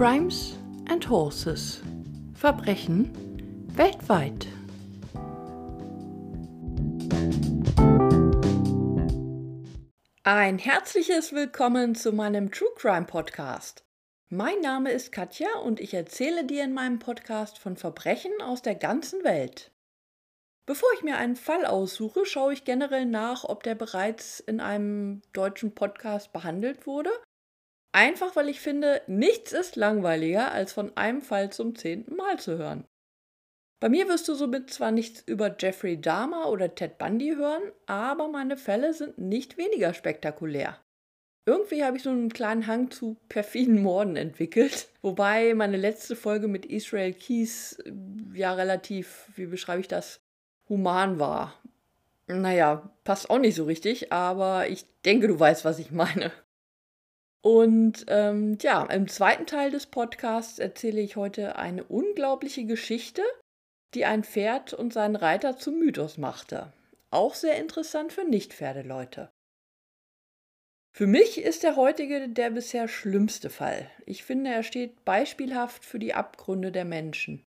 Crimes 0.00 0.56
and 0.88 1.06
Horses. 1.10 1.82
Verbrechen 2.32 3.12
weltweit. 3.74 4.46
Ein 10.22 10.56
herzliches 10.56 11.34
Willkommen 11.34 11.94
zu 11.94 12.12
meinem 12.12 12.50
True 12.50 12.70
Crime 12.76 13.04
Podcast. 13.04 13.84
Mein 14.30 14.60
Name 14.62 14.90
ist 14.90 15.12
Katja 15.12 15.48
und 15.64 15.80
ich 15.80 15.92
erzähle 15.92 16.46
dir 16.46 16.64
in 16.64 16.72
meinem 16.72 16.98
Podcast 16.98 17.58
von 17.58 17.76
Verbrechen 17.76 18.32
aus 18.40 18.62
der 18.62 18.76
ganzen 18.76 19.22
Welt. 19.22 19.70
Bevor 20.64 20.88
ich 20.94 21.02
mir 21.02 21.18
einen 21.18 21.36
Fall 21.36 21.66
aussuche, 21.66 22.24
schaue 22.24 22.54
ich 22.54 22.64
generell 22.64 23.04
nach, 23.04 23.44
ob 23.44 23.64
der 23.64 23.74
bereits 23.74 24.40
in 24.40 24.60
einem 24.60 25.20
deutschen 25.34 25.74
Podcast 25.74 26.32
behandelt 26.32 26.86
wurde. 26.86 27.10
Einfach 27.92 28.36
weil 28.36 28.48
ich 28.48 28.60
finde, 28.60 29.02
nichts 29.06 29.52
ist 29.52 29.76
langweiliger, 29.76 30.52
als 30.52 30.72
von 30.72 30.96
einem 30.96 31.22
Fall 31.22 31.50
zum 31.50 31.74
zehnten 31.74 32.14
Mal 32.16 32.38
zu 32.38 32.56
hören. 32.56 32.84
Bei 33.80 33.88
mir 33.88 34.08
wirst 34.08 34.28
du 34.28 34.34
somit 34.34 34.70
zwar 34.70 34.90
nichts 34.90 35.22
über 35.26 35.56
Jeffrey 35.58 36.00
Dahmer 36.00 36.50
oder 36.50 36.74
Ted 36.74 36.98
Bundy 36.98 37.34
hören, 37.34 37.62
aber 37.86 38.28
meine 38.28 38.58
Fälle 38.58 38.92
sind 38.92 39.18
nicht 39.18 39.56
weniger 39.56 39.94
spektakulär. 39.94 40.78
Irgendwie 41.46 41.82
habe 41.82 41.96
ich 41.96 42.02
so 42.02 42.10
einen 42.10 42.32
kleinen 42.32 42.66
Hang 42.66 42.90
zu 42.90 43.16
perfiden 43.28 43.82
Morden 43.82 44.16
entwickelt. 44.16 44.88
Wobei 45.02 45.54
meine 45.54 45.78
letzte 45.78 46.14
Folge 46.14 46.46
mit 46.46 46.66
Israel 46.66 47.14
Keys 47.14 47.78
äh, 47.84 47.92
ja 48.34 48.52
relativ, 48.52 49.30
wie 49.34 49.46
beschreibe 49.46 49.80
ich 49.80 49.88
das, 49.88 50.20
human 50.68 51.18
war. 51.18 51.60
Naja, 52.26 52.90
passt 53.02 53.30
auch 53.30 53.38
nicht 53.38 53.56
so 53.56 53.64
richtig, 53.64 54.12
aber 54.12 54.68
ich 54.68 54.84
denke, 55.04 55.26
du 55.26 55.40
weißt, 55.40 55.64
was 55.64 55.78
ich 55.78 55.90
meine. 55.90 56.30
Und 57.42 58.04
ähm, 58.08 58.58
ja, 58.60 58.84
im 58.84 59.08
zweiten 59.08 59.46
Teil 59.46 59.70
des 59.70 59.86
Podcasts 59.86 60.58
erzähle 60.58 61.00
ich 61.00 61.16
heute 61.16 61.56
eine 61.56 61.84
unglaubliche 61.84 62.64
Geschichte, 62.64 63.22
die 63.94 64.04
ein 64.04 64.24
Pferd 64.24 64.74
und 64.74 64.92
seinen 64.92 65.16
Reiter 65.16 65.56
zum 65.56 65.78
Mythos 65.78 66.18
machte. 66.18 66.72
Auch 67.10 67.34
sehr 67.34 67.56
interessant 67.56 68.12
für 68.12 68.24
Nicht-Pferdeleute. 68.24 69.30
Für 70.92 71.06
mich 71.06 71.40
ist 71.40 71.62
der 71.62 71.76
heutige 71.76 72.28
der 72.28 72.50
bisher 72.50 72.88
schlimmste 72.88 73.48
Fall. 73.48 73.90
Ich 74.06 74.24
finde, 74.24 74.50
er 74.50 74.62
steht 74.62 75.04
beispielhaft 75.04 75.84
für 75.84 75.98
die 75.98 76.14
Abgründe 76.14 76.72
der 76.72 76.84
Menschen. 76.84 77.44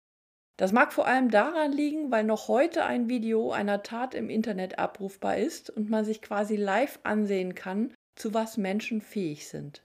Das 0.57 0.71
mag 0.71 0.91
vor 0.91 1.05
allem 1.05 1.29
daran 1.29 1.71
liegen, 1.71 2.11
weil 2.11 2.23
noch 2.23 2.47
heute 2.47 2.83
ein 2.83 3.09
Video 3.09 3.51
einer 3.51 3.83
Tat 3.83 4.15
im 4.15 4.29
Internet 4.29 4.79
abrufbar 4.79 5.37
ist 5.37 5.69
und 5.69 5.89
man 5.89 6.03
sich 6.03 6.21
quasi 6.21 6.55
live 6.55 6.99
ansehen 7.03 7.53
kann, 7.53 7.93
zu 8.17 8.33
was 8.33 8.57
Menschen 8.57 9.01
fähig 9.01 9.47
sind. 9.47 9.83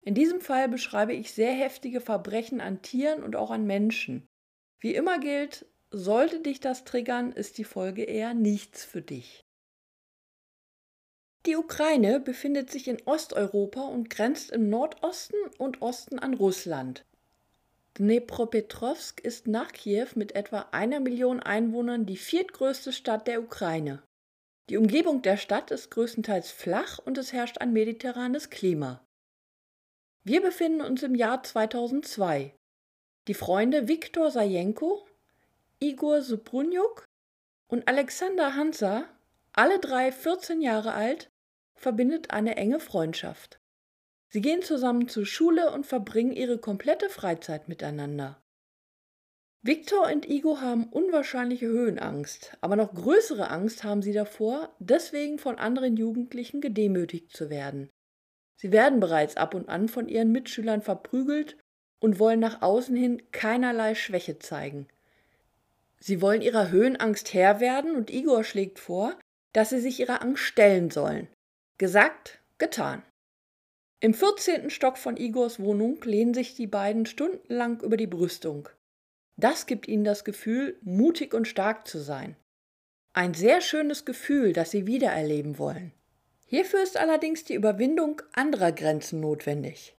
In 0.00 0.14
diesem 0.14 0.40
Fall 0.40 0.68
beschreibe 0.68 1.12
ich 1.12 1.32
sehr 1.32 1.52
heftige 1.52 2.00
Verbrechen 2.00 2.60
an 2.60 2.82
Tieren 2.82 3.22
und 3.22 3.36
auch 3.36 3.50
an 3.50 3.66
Menschen. 3.66 4.26
Wie 4.80 4.94
immer 4.94 5.18
gilt, 5.18 5.66
sollte 5.90 6.40
dich 6.40 6.60
das 6.60 6.84
triggern, 6.84 7.32
ist 7.32 7.58
die 7.58 7.64
Folge 7.64 8.04
eher 8.04 8.34
nichts 8.34 8.84
für 8.84 9.02
dich. 9.02 9.44
Die 11.46 11.56
Ukraine 11.56 12.20
befindet 12.20 12.70
sich 12.70 12.88
in 12.88 13.00
Osteuropa 13.06 13.80
und 13.80 14.10
grenzt 14.10 14.50
im 14.50 14.68
Nordosten 14.68 15.36
und 15.58 15.82
Osten 15.82 16.18
an 16.18 16.34
Russland. 16.34 17.04
Dnepropetrovsk 17.98 19.20
ist 19.20 19.46
nach 19.46 19.72
Kiew 19.72 20.08
mit 20.14 20.34
etwa 20.34 20.68
einer 20.72 21.00
Million 21.00 21.40
Einwohnern 21.40 22.06
die 22.06 22.16
viertgrößte 22.16 22.92
Stadt 22.92 23.26
der 23.26 23.42
Ukraine. 23.42 24.02
Die 24.68 24.76
Umgebung 24.76 25.22
der 25.22 25.38
Stadt 25.38 25.70
ist 25.70 25.90
größtenteils 25.90 26.50
flach 26.50 26.98
und 26.98 27.16
es 27.16 27.32
herrscht 27.32 27.58
ein 27.58 27.72
mediterranes 27.72 28.50
Klima. 28.50 29.02
Wir 30.24 30.42
befinden 30.42 30.82
uns 30.82 31.02
im 31.02 31.14
Jahr 31.14 31.42
2002. 31.42 32.54
Die 33.28 33.34
Freunde 33.34 33.88
Viktor 33.88 34.30
Sajenko, 34.30 35.06
Igor 35.80 36.20
Subrunjuk 36.20 37.06
und 37.68 37.88
Alexander 37.88 38.54
Hansa 38.54 39.04
alle 39.52 39.78
drei 39.78 40.12
14 40.12 40.60
Jahre 40.60 40.92
alt, 40.92 41.30
verbindet 41.74 42.30
eine 42.30 42.56
enge 42.56 42.78
Freundschaft. 42.78 43.58
Sie 44.28 44.40
gehen 44.40 44.62
zusammen 44.62 45.08
zur 45.08 45.24
Schule 45.24 45.72
und 45.72 45.86
verbringen 45.86 46.32
ihre 46.32 46.58
komplette 46.58 47.08
Freizeit 47.08 47.68
miteinander. 47.68 48.40
Victor 49.62 50.06
und 50.12 50.28
Igo 50.28 50.60
haben 50.60 50.84
unwahrscheinliche 50.84 51.66
Höhenangst, 51.66 52.56
aber 52.60 52.76
noch 52.76 52.94
größere 52.94 53.50
Angst 53.50 53.82
haben 53.82 54.02
sie 54.02 54.12
davor, 54.12 54.72
deswegen 54.78 55.38
von 55.38 55.58
anderen 55.58 55.96
Jugendlichen 55.96 56.60
gedemütigt 56.60 57.36
zu 57.36 57.50
werden. 57.50 57.90
Sie 58.56 58.70
werden 58.70 59.00
bereits 59.00 59.36
ab 59.36 59.54
und 59.54 59.68
an 59.68 59.88
von 59.88 60.08
ihren 60.08 60.30
Mitschülern 60.30 60.82
verprügelt 60.82 61.56
und 62.00 62.20
wollen 62.20 62.38
nach 62.38 62.62
außen 62.62 62.96
hin 62.96 63.22
keinerlei 63.32 63.94
Schwäche 63.96 64.38
zeigen. 64.38 64.86
Sie 65.98 66.20
wollen 66.20 66.42
ihrer 66.42 66.70
Höhenangst 66.70 67.34
Herr 67.34 67.58
werden 67.58 67.96
und 67.96 68.10
Igor 68.10 68.44
schlägt 68.44 68.78
vor, 68.78 69.18
dass 69.52 69.70
sie 69.70 69.80
sich 69.80 69.98
ihrer 69.98 70.22
Angst 70.22 70.44
stellen 70.44 70.90
sollen. 70.90 71.26
Gesagt, 71.78 72.40
getan. 72.58 73.02
Im 74.00 74.14
14. 74.14 74.70
Stock 74.70 74.96
von 74.96 75.16
Igors 75.16 75.58
Wohnung 75.58 76.00
lehnen 76.04 76.34
sich 76.34 76.54
die 76.54 76.68
beiden 76.68 77.06
stundenlang 77.06 77.80
über 77.80 77.96
die 77.96 78.06
Brüstung. 78.06 78.68
Das 79.38 79.66
gibt 79.66 79.86
ihnen 79.86 80.04
das 80.04 80.24
Gefühl, 80.24 80.76
mutig 80.82 81.32
und 81.32 81.46
stark 81.46 81.86
zu 81.86 81.98
sein. 81.98 82.36
Ein 83.12 83.34
sehr 83.34 83.60
schönes 83.60 84.04
Gefühl, 84.04 84.52
das 84.52 84.70
sie 84.72 84.86
wiedererleben 84.86 85.58
wollen. 85.58 85.92
Hierfür 86.46 86.82
ist 86.82 86.96
allerdings 86.96 87.44
die 87.44 87.54
Überwindung 87.54 88.20
anderer 88.32 88.72
Grenzen 88.72 89.20
notwendig. 89.20 89.96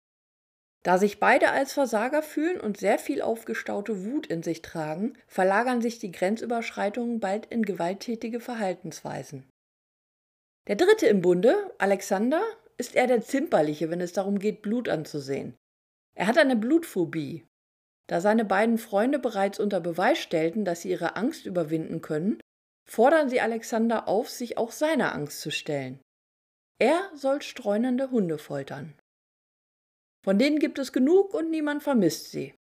Da 0.83 0.97
sich 0.97 1.19
beide 1.19 1.51
als 1.51 1.73
Versager 1.73 2.21
fühlen 2.21 2.59
und 2.59 2.77
sehr 2.77 2.99
viel 2.99 3.21
aufgestaute 3.21 4.05
Wut 4.05 4.27
in 4.27 4.43
sich 4.43 4.61
tragen, 4.61 5.13
verlagern 5.27 5.81
sich 5.81 5.99
die 5.99 6.11
Grenzüberschreitungen 6.11 7.19
bald 7.19 7.45
in 7.47 7.63
gewalttätige 7.63 8.39
Verhaltensweisen. 8.39 9.45
Der 10.67 10.75
dritte 10.75 11.07
im 11.07 11.21
Bunde, 11.21 11.73
Alexander, 11.77 12.41
ist 12.77 12.95
eher 12.95 13.07
der 13.07 13.21
Zimperliche, 13.21 13.89
wenn 13.89 14.01
es 14.01 14.13
darum 14.13 14.39
geht, 14.39 14.61
Blut 14.61 14.87
anzusehen. 14.87 15.55
Er 16.15 16.27
hat 16.27 16.37
eine 16.37 16.55
Blutphobie. 16.55 17.45
Da 18.09 18.21
seine 18.21 18.43
beiden 18.43 18.79
Freunde 18.79 19.19
bereits 19.19 19.59
unter 19.59 19.79
Beweis 19.79 20.17
stellten, 20.17 20.65
dass 20.65 20.81
sie 20.81 20.89
ihre 20.89 21.15
Angst 21.15 21.45
überwinden 21.45 22.01
können, 22.01 22.41
fordern 22.89 23.29
sie 23.29 23.39
Alexander 23.39 24.07
auf, 24.07 24.29
sich 24.29 24.57
auch 24.57 24.71
seiner 24.71 25.13
Angst 25.13 25.41
zu 25.41 25.51
stellen. 25.51 26.01
Er 26.79 27.11
soll 27.13 27.43
streunende 27.43 28.09
Hunde 28.09 28.39
foltern. 28.39 28.95
Von 30.23 30.39
denen 30.39 30.57
gibt 30.57 30.79
es 30.79 30.91
genug 30.91 31.35
und 31.35 31.51
niemand 31.51 31.83
vermisst 31.83 32.31
sie. 32.31 32.55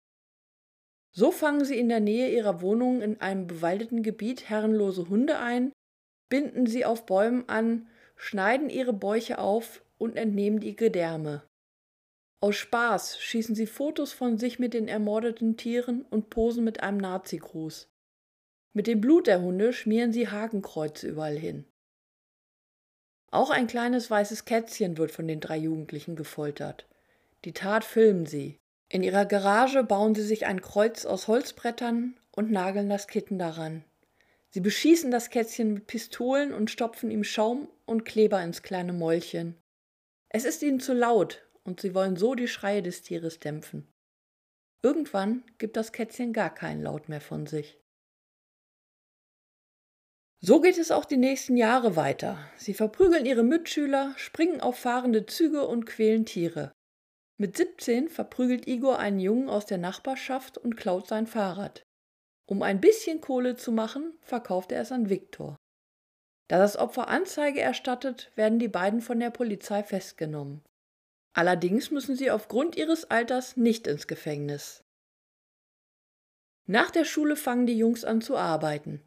So 1.13 1.31
fangen 1.31 1.65
sie 1.65 1.79
in 1.79 1.89
der 1.89 2.01
Nähe 2.01 2.31
ihrer 2.31 2.61
Wohnung 2.61 3.01
in 3.01 3.19
einem 3.23 3.47
bewaldeten 3.47 4.03
Gebiet 4.03 4.51
herrenlose 4.51 5.09
Hunde 5.09 5.39
ein, 5.39 5.73
binden 6.29 6.67
sie 6.67 6.85
auf 6.85 7.07
Bäumen 7.07 7.49
an, 7.49 7.89
schneiden 8.17 8.69
ihre 8.69 8.93
Bäuche 8.93 9.39
auf 9.39 9.83
und 9.97 10.17
entnehmen 10.17 10.61
die 10.61 10.77
Gedärme. 10.77 11.48
Aus 12.41 12.55
Spaß 12.55 13.19
schießen 13.21 13.57
sie 13.57 13.67
Fotos 13.67 14.13
von 14.13 14.39
sich 14.39 14.61
mit 14.61 14.73
den 14.73 14.87
ermordeten 14.87 15.57
Tieren 15.57 16.03
und 16.03 16.31
posen 16.31 16.63
mit 16.63 16.83
einem 16.83 16.99
Nazi-Gruß. 16.99 17.89
Mit 18.75 18.87
dem 18.87 19.01
Blut 19.01 19.27
der 19.27 19.41
Hunde 19.41 19.73
schmieren 19.73 20.13
sie 20.13 20.29
Hakenkreuze 20.29 21.09
überall 21.09 21.37
hin. 21.37 21.65
Auch 23.33 23.51
ein 23.51 23.67
kleines 23.67 24.09
weißes 24.09 24.45
Kätzchen 24.45 24.99
wird 24.99 25.11
von 25.11 25.27
den 25.27 25.41
drei 25.41 25.57
Jugendlichen 25.57 26.15
gefoltert. 26.15 26.87
Die 27.45 27.53
Tat 27.53 27.85
filmen 27.85 28.25
sie. 28.25 28.61
In 28.89 29.03
ihrer 29.03 29.27
Garage 29.27 29.83
bauen 29.83 30.15
sie 30.15 30.23
sich 30.23 30.47
ein 30.47 30.63
Kreuz 30.63 31.05
aus 31.07 31.27
Holzbrettern 31.27 32.19
und 32.31 32.53
nageln 32.53 32.89
das 32.89 33.09
Kitten 33.09 33.39
daran. 33.39 33.85
Sie 34.51 34.61
beschießen 34.61 35.11
das 35.11 35.29
Kätzchen 35.29 35.75
mit 35.75 35.89
Pistolen 35.89 36.55
und 36.55 36.71
stopfen 36.71 37.11
ihm 37.11 37.25
Schaum 37.25 37.69
und 37.85 38.05
Kleber 38.05 38.43
ins 38.43 38.63
kleine 38.63 38.93
Mäulchen. 38.93 39.57
Es 40.31 40.45
ist 40.45 40.63
ihnen 40.63 40.81
zu 40.81 40.95
laut 40.95 41.48
und 41.69 41.81
sie 41.81 41.95
wollen 41.95 42.17
so 42.17 42.35
die 42.35 42.49
Schreie 42.49 42.83
des 42.83 43.03
Tieres 43.03 43.39
dämpfen. 43.39 43.87
Irgendwann 44.83 45.45
gibt 45.59 45.77
das 45.77 45.93
Kätzchen 45.93 46.33
gar 46.33 46.53
keinen 46.53 46.83
Laut 46.83 47.09
mehr 47.09 47.21
von 47.21 47.47
sich. 47.47 47.79
So 50.41 50.61
geht 50.61 50.79
es 50.79 50.91
auch 50.91 51.05
die 51.05 51.17
nächsten 51.17 51.57
Jahre 51.57 51.95
weiter. 51.95 52.39
Sie 52.57 52.73
verprügeln 52.73 53.27
ihre 53.27 53.43
Mitschüler, 53.43 54.15
springen 54.17 54.61
auf 54.61 54.79
fahrende 54.79 55.27
Züge 55.27 55.67
und 55.67 55.85
quälen 55.85 56.25
Tiere. 56.25 56.73
Mit 57.39 57.57
17 57.57 58.09
verprügelt 58.09 58.67
Igor 58.67 58.99
einen 58.99 59.21
Jungen 59.21 59.49
aus 59.49 59.67
der 59.67 59.79
Nachbarschaft 59.79 60.57
und 60.57 60.77
klaut 60.77 61.07
sein 61.07 61.27
Fahrrad. 61.27 61.83
Um 62.49 62.63
ein 62.63 62.81
bisschen 62.81 63.21
Kohle 63.21 63.57
zu 63.57 63.73
machen, 63.73 64.17
verkauft 64.23 64.73
er 64.73 64.81
es 64.81 64.93
an 64.93 65.11
Viktor. 65.11 65.57
Da 66.49 66.59
das 66.59 66.79
Opfer 66.79 67.09
Anzeige 67.09 67.61
erstattet, 67.61 68.33
werden 68.37 68.59
die 68.59 68.69
beiden 68.69 69.03
von 69.03 69.21
der 69.21 69.31
Polizei 69.31 69.83
festgenommen. 69.83 70.63
Allerdings 71.39 71.93
müssen 71.93 72.17
sie 72.17 72.33
aufgrund 72.33 72.75
ihres 72.75 73.13
Alters 73.13 73.57
nicht 73.57 73.87
ins 73.87 74.09
Gefängnis. 74.09 74.83
Nach 76.67 76.91
der 76.91 77.05
Schule 77.05 77.37
fangen 77.37 77.65
die 77.65 77.79
Jungs 77.79 78.05
an 78.05 78.21
zu 78.21 78.37
arbeiten. 78.37 79.01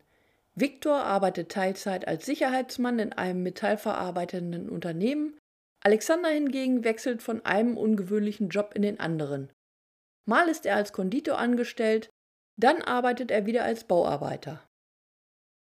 Viktor 0.56 1.04
arbeitet 1.04 1.52
Teilzeit 1.52 2.08
als 2.08 2.26
Sicherheitsmann 2.26 3.00
in 3.00 3.12
einem 3.12 3.44
metallverarbeitenden 3.44 4.70
Unternehmen 4.70 5.38
Alexander 5.82 6.30
hingegen 6.30 6.86
wechselt 6.86 7.22
von 7.22 7.44
einem 7.46 7.76
ungewöhnlichen 7.76 8.48
Job 8.48 8.76
in 8.76 8.84
den 8.84 9.02
anderen. 9.02 9.52
Mal 10.26 10.48
ist 10.48 10.66
er 10.66 10.78
als 10.78 10.94
Konditor 10.94 11.38
angestellt, 11.38 12.10
dann 12.56 12.82
arbeitet 12.82 13.30
er 13.30 13.46
wieder 13.46 13.66
als 13.66 13.84
Bauarbeiter. 13.84 14.66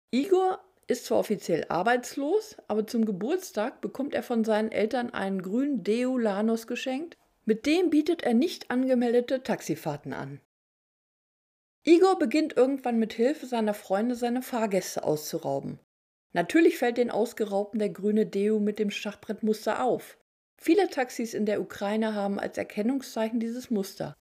Igor 0.10 0.66
ist 0.88 1.06
zwar 1.06 1.20
offiziell 1.20 1.66
arbeitslos, 1.70 2.58
aber 2.68 2.86
zum 2.86 3.06
Geburtstag 3.06 3.82
bekommt 3.82 4.14
er 4.14 4.24
von 4.24 4.44
seinen 4.44 4.72
Eltern 4.72 5.12
einen 5.12 5.42
grünen 5.42 5.84
Deo 5.84 6.18
Lanos 6.18 6.68
geschenkt, 6.68 7.18
mit 7.46 7.66
dem 7.66 7.90
bietet 7.90 8.24
er 8.24 8.34
nicht 8.34 8.72
angemeldete 8.72 9.44
Taxifahrten 9.44 10.14
an. 10.14 10.42
Igor 11.84 12.18
beginnt 12.18 12.58
irgendwann 12.58 12.98
mit 12.98 13.14
Hilfe 13.14 13.46
seiner 13.46 13.76
Freunde 13.76 14.16
seine 14.16 14.42
Fahrgäste 14.42 15.04
auszurauben. 15.04 15.80
Natürlich 16.34 16.78
fällt 16.80 16.98
den 16.98 17.12
Ausgeraubten 17.12 17.80
der 17.80 17.90
grüne 17.90 18.26
Deo 18.26 18.60
mit 18.60 18.80
dem 18.80 18.90
Schachbrettmuster 18.90 19.84
auf. 19.84 20.18
Viele 20.58 20.90
Taxis 20.90 21.34
in 21.34 21.46
der 21.46 21.62
Ukraine 21.62 22.16
haben 22.16 22.40
als 22.40 22.58
Erkennungszeichen 22.58 23.40
dieses 23.40 23.70
Muster. 23.70 24.16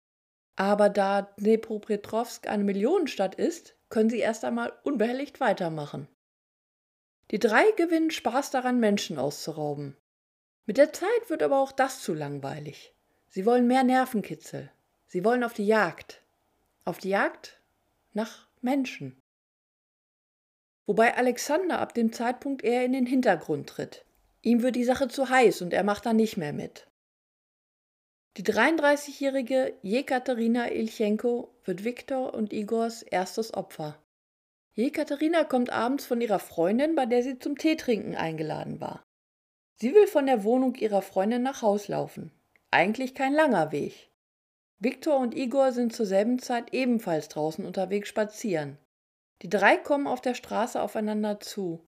Aber 0.55 0.89
da 0.89 1.23
Dnepropetrovsk 1.39 2.47
eine 2.47 2.63
Millionenstadt 2.63 3.35
ist, 3.35 3.75
können 3.89 4.09
sie 4.09 4.19
erst 4.19 4.43
einmal 4.43 4.73
unbehelligt 4.83 5.39
weitermachen. 5.39 6.07
Die 7.31 7.39
drei 7.39 7.71
gewinnen 7.77 8.11
Spaß 8.11 8.51
daran, 8.51 8.79
Menschen 8.79 9.17
auszurauben. 9.17 9.97
Mit 10.65 10.77
der 10.77 10.93
Zeit 10.93 11.29
wird 11.29 11.43
aber 11.43 11.59
auch 11.59 11.71
das 11.71 12.01
zu 12.01 12.13
langweilig. 12.13 12.93
Sie 13.29 13.45
wollen 13.45 13.67
mehr 13.67 13.83
Nervenkitzel. 13.83 14.71
Sie 15.07 15.23
wollen 15.23 15.43
auf 15.43 15.53
die 15.53 15.65
Jagd. 15.65 16.21
Auf 16.85 16.99
die 16.99 17.09
Jagd 17.09 17.59
nach 18.13 18.47
Menschen. 18.61 19.21
Wobei 20.85 21.15
Alexander 21.15 21.79
ab 21.79 21.93
dem 21.93 22.11
Zeitpunkt 22.11 22.63
eher 22.63 22.85
in 22.85 22.93
den 22.93 23.05
Hintergrund 23.05 23.69
tritt. 23.69 24.05
Ihm 24.41 24.61
wird 24.61 24.75
die 24.75 24.83
Sache 24.83 25.07
zu 25.07 25.29
heiß 25.29 25.61
und 25.61 25.73
er 25.73 25.83
macht 25.83 26.05
da 26.05 26.13
nicht 26.13 26.37
mehr 26.37 26.53
mit. 26.53 26.87
Die 28.35 28.43
33-jährige 28.43 29.77
Jekaterina 29.81 30.71
Ilchenko 30.71 31.53
wird 31.63 31.83
Viktor 31.83 32.33
und 32.33 32.51
Igors 32.51 33.03
erstes 33.03 33.53
Opfer. 33.53 34.02
Jekaterina 34.75 35.43
kommt 35.43 35.69
abends 35.69 36.05
von 36.05 36.19
ihrer 36.19 36.39
Freundin, 36.39 36.95
bei 36.95 37.05
der 37.05 37.21
sie 37.21 37.37
zum 37.37 37.57
Teetrinken 37.57 38.15
eingeladen 38.15 38.81
war. 38.81 39.03
Sie 39.75 39.93
will 39.93 40.07
von 40.07 40.25
der 40.25 40.43
Wohnung 40.43 40.73
ihrer 40.75 41.03
Freundin 41.03 41.43
nach 41.43 41.61
Haus 41.61 41.87
laufen. 41.87 42.31
Eigentlich 42.71 43.13
kein 43.13 43.33
langer 43.33 43.71
Weg. 43.71 44.09
Viktor 44.79 45.19
und 45.19 45.35
Igor 45.35 45.71
sind 45.71 45.93
zur 45.93 46.07
selben 46.07 46.39
Zeit 46.39 46.73
ebenfalls 46.73 47.29
draußen 47.29 47.65
unterwegs 47.65 48.09
spazieren. 48.09 48.79
Die 49.43 49.49
drei 49.49 49.77
kommen 49.77 50.07
auf 50.07 50.21
der 50.21 50.33
Straße 50.33 50.81
aufeinander 50.81 51.39
zu. 51.39 51.87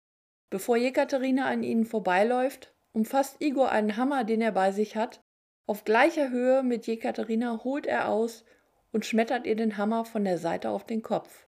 Bevor 0.48 0.76
Jekaterina 0.76 1.46
an 1.46 1.64
ihnen 1.64 1.84
vorbeiläuft, 1.84 2.72
umfasst 2.92 3.36
Igor 3.40 3.70
einen 3.70 3.96
Hammer, 3.96 4.22
den 4.22 4.40
er 4.40 4.52
bei 4.52 4.70
sich 4.70 4.94
hat. 4.94 5.20
Auf 5.66 5.84
gleicher 5.84 6.30
Höhe 6.30 6.62
mit 6.62 6.86
Jekaterina 6.86 7.64
holt 7.64 7.86
er 7.86 8.08
aus 8.08 8.44
und 8.92 9.04
schmettert 9.04 9.46
ihr 9.46 9.56
den 9.56 9.76
Hammer 9.76 10.04
von 10.04 10.24
der 10.24 10.38
Seite 10.38 10.70
auf 10.70 10.86
den 10.86 11.02
Kopf. 11.02 11.47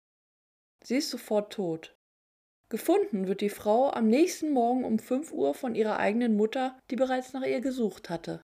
Sie 0.85 0.97
ist 0.97 1.09
sofort 1.09 1.53
tot. 1.53 1.95
Gefunden 2.69 3.27
wird 3.27 3.41
die 3.41 3.49
Frau 3.49 3.91
am 3.91 4.07
nächsten 4.07 4.51
Morgen 4.51 4.85
um 4.85 4.99
5 4.99 5.31
Uhr 5.31 5.53
von 5.53 5.75
ihrer 5.75 5.97
eigenen 5.97 6.35
Mutter, 6.35 6.77
die 6.91 6.95
bereits 6.95 7.33
nach 7.33 7.43
ihr 7.43 7.61
gesucht 7.61 8.09
hatte. 8.09 8.41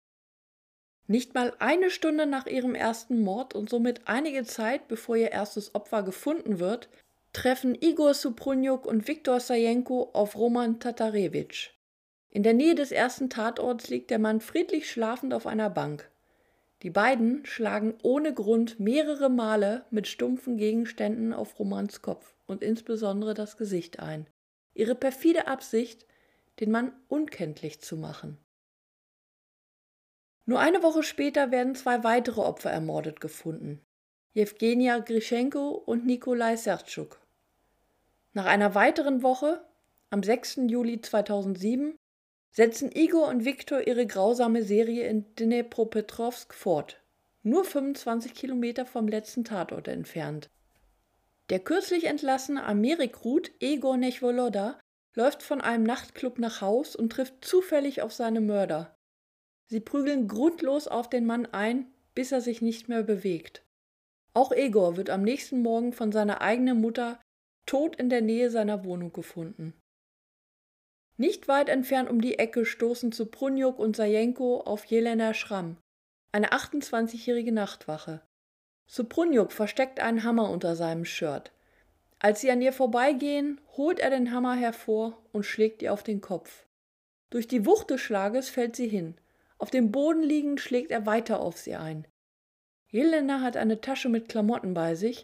Nicht 1.07 1.33
mal 1.33 1.53
eine 1.59 1.89
Stunde 1.89 2.25
nach 2.25 2.45
ihrem 2.45 2.75
ersten 2.75 3.21
Mord 3.21 3.55
und 3.55 3.69
somit 3.69 4.07
einige 4.07 4.43
Zeit 4.43 4.87
bevor 4.87 5.15
ihr 5.15 5.31
erstes 5.31 5.73
Opfer 5.73 6.03
gefunden 6.03 6.59
wird, 6.59 6.87
treffen 7.33 7.75
Igor 7.75 8.13
Suprunjuk 8.13 8.85
und 8.85 9.07
Viktor 9.07 9.39
Sajenko 9.39 10.11
auf 10.13 10.35
Roman 10.35 10.79
Tatarewitsch. 10.79 11.71
In 12.29 12.43
der 12.43 12.53
Nähe 12.53 12.75
des 12.75 12.91
ersten 12.91 13.29
Tatorts 13.29 13.89
liegt 13.89 14.11
der 14.11 14.19
Mann 14.19 14.39
friedlich 14.39 14.89
schlafend 14.89 15.33
auf 15.33 15.47
einer 15.47 15.69
Bank. 15.69 16.11
Die 16.81 16.89
beiden 16.89 17.45
schlagen 17.45 17.95
ohne 18.03 18.33
Grund 18.33 18.79
mehrere 18.79 19.29
Male 19.29 19.85
mit 19.91 20.07
stumpfen 20.07 20.57
Gegenständen 20.57 21.33
auf 21.33 21.59
Romans 21.59 22.01
Kopf 22.01 22.35
und 22.47 22.63
insbesondere 22.63 23.33
das 23.33 23.57
Gesicht 23.57 23.99
ein. 23.99 24.27
Ihre 24.73 24.95
perfide 24.95 25.47
Absicht, 25.47 26.05
den 26.61 26.71
Mann 26.71 26.93
unkenntlich 27.09 27.81
zu 27.81 27.97
machen. 27.97 28.37
Nur 30.45 30.59
eine 30.59 30.81
Woche 30.81 31.03
später 31.03 31.51
werden 31.51 31.75
zwei 31.75 32.03
weitere 32.03 32.41
Opfer 32.41 32.71
ermordet 32.71 33.19
gefunden. 33.19 33.81
Jewgenia 34.33 34.99
Grischenko 34.99 35.69
und 35.71 36.05
Nikolai 36.05 36.55
Sertschuk. 36.55 37.19
Nach 38.33 38.45
einer 38.45 38.73
weiteren 38.73 39.21
Woche, 39.21 39.63
am 40.11 40.23
6. 40.23 40.61
Juli 40.67 41.01
2007, 41.01 41.98
setzen 42.51 42.91
Igor 42.91 43.27
und 43.27 43.45
Viktor 43.45 43.85
ihre 43.85 44.05
grausame 44.07 44.63
Serie 44.63 45.07
in 45.07 45.25
Dnepropetrovsk 45.35 46.53
fort, 46.53 47.01
nur 47.43 47.63
25 47.63 48.33
Kilometer 48.33 48.85
vom 48.85 49.07
letzten 49.07 49.43
Tatort 49.43 49.87
entfernt. 49.87 50.49
Der 51.49 51.59
kürzlich 51.59 52.05
entlassene 52.05 52.63
Amerikrut 52.63 53.51
Egor 53.59 53.97
Nechvoloda 53.97 54.79
läuft 55.15 55.41
von 55.41 55.61
einem 55.61 55.83
Nachtclub 55.83 56.37
nach 56.39 56.61
Haus 56.61 56.95
und 56.95 57.11
trifft 57.11 57.43
zufällig 57.43 58.01
auf 58.01 58.13
seine 58.13 58.41
Mörder. 58.41 58.95
Sie 59.67 59.79
prügeln 59.79 60.27
grundlos 60.27 60.87
auf 60.87 61.09
den 61.09 61.25
Mann 61.25 61.45
ein, 61.47 61.91
bis 62.15 62.31
er 62.31 62.41
sich 62.41 62.61
nicht 62.61 62.89
mehr 62.89 63.03
bewegt. 63.03 63.63
Auch 64.33 64.51
Egor 64.51 64.97
wird 64.97 65.09
am 65.09 65.23
nächsten 65.23 65.61
Morgen 65.61 65.93
von 65.93 66.11
seiner 66.11 66.41
eigenen 66.41 66.81
Mutter 66.81 67.19
tot 67.65 67.95
in 67.95 68.09
der 68.09 68.21
Nähe 68.21 68.49
seiner 68.49 68.83
Wohnung 68.83 69.11
gefunden. 69.11 69.73
Nicht 71.19 71.49
weit 71.49 71.67
entfernt 71.67 72.09
um 72.09 72.21
die 72.21 72.39
Ecke 72.39 72.65
stoßen 72.65 73.11
zu 73.11 73.25
Prunjuk 73.25 73.77
und 73.77 73.97
Sajenko 73.97 74.61
auf 74.61 74.85
Jelena 74.85 75.33
Schramm, 75.33 75.75
eine 76.31 76.53
28-jährige 76.53 77.51
Nachtwache. 77.51 78.21
Suprunjuk 78.87 79.51
versteckt 79.51 79.99
einen 79.99 80.23
Hammer 80.23 80.49
unter 80.49 80.77
seinem 80.77 81.03
Shirt. 81.03 81.51
Als 82.19 82.39
sie 82.39 82.49
an 82.51 82.61
ihr 82.61 82.71
vorbeigehen, 82.71 83.59
holt 83.75 83.99
er 83.99 84.11
den 84.11 84.31
Hammer 84.31 84.55
hervor 84.55 85.21
und 85.33 85.43
schlägt 85.43 85.81
ihr 85.81 85.91
auf 85.91 86.03
den 86.03 86.21
Kopf. 86.21 86.65
Durch 87.31 87.49
die 87.49 87.65
Wucht 87.65 87.89
des 87.89 87.99
Schlages 87.99 88.47
fällt 88.47 88.77
sie 88.77 88.87
hin. 88.87 89.15
Auf 89.57 89.71
dem 89.71 89.91
Boden 89.91 90.23
liegend 90.23 90.61
schlägt 90.61 90.89
er 90.89 91.05
weiter 91.05 91.41
auf 91.41 91.57
sie 91.57 91.75
ein. 91.75 92.07
Jelena 92.87 93.41
hat 93.41 93.57
eine 93.57 93.81
Tasche 93.81 94.07
mit 94.07 94.29
Klamotten 94.29 94.73
bei 94.73 94.95
sich. 94.95 95.23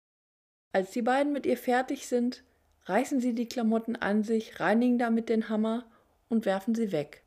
Als 0.73 0.91
die 0.91 1.03
beiden 1.03 1.31
mit 1.31 1.45
ihr 1.45 1.57
fertig 1.57 2.05
sind, 2.09 2.43
reißen 2.85 3.19
sie 3.19 3.33
die 3.33 3.47
Klamotten 3.47 3.95
an 3.95 4.23
sich, 4.23 4.59
reinigen 4.59 4.97
damit 4.97 5.29
den 5.29 5.49
Hammer 5.49 5.85
und 6.29 6.45
werfen 6.45 6.75
sie 6.75 6.91
weg. 6.91 7.23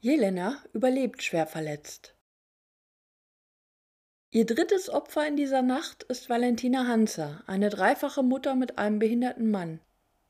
Jelena 0.00 0.62
überlebt 0.72 1.22
schwer 1.22 1.46
verletzt. 1.46 2.14
Ihr 4.30 4.44
drittes 4.44 4.90
Opfer 4.90 5.26
in 5.26 5.36
dieser 5.36 5.62
Nacht 5.62 6.02
ist 6.04 6.28
Valentina 6.28 6.86
Hanser, 6.86 7.42
eine 7.46 7.70
dreifache 7.70 8.22
Mutter 8.22 8.54
mit 8.54 8.78
einem 8.78 8.98
behinderten 8.98 9.50
Mann. 9.50 9.80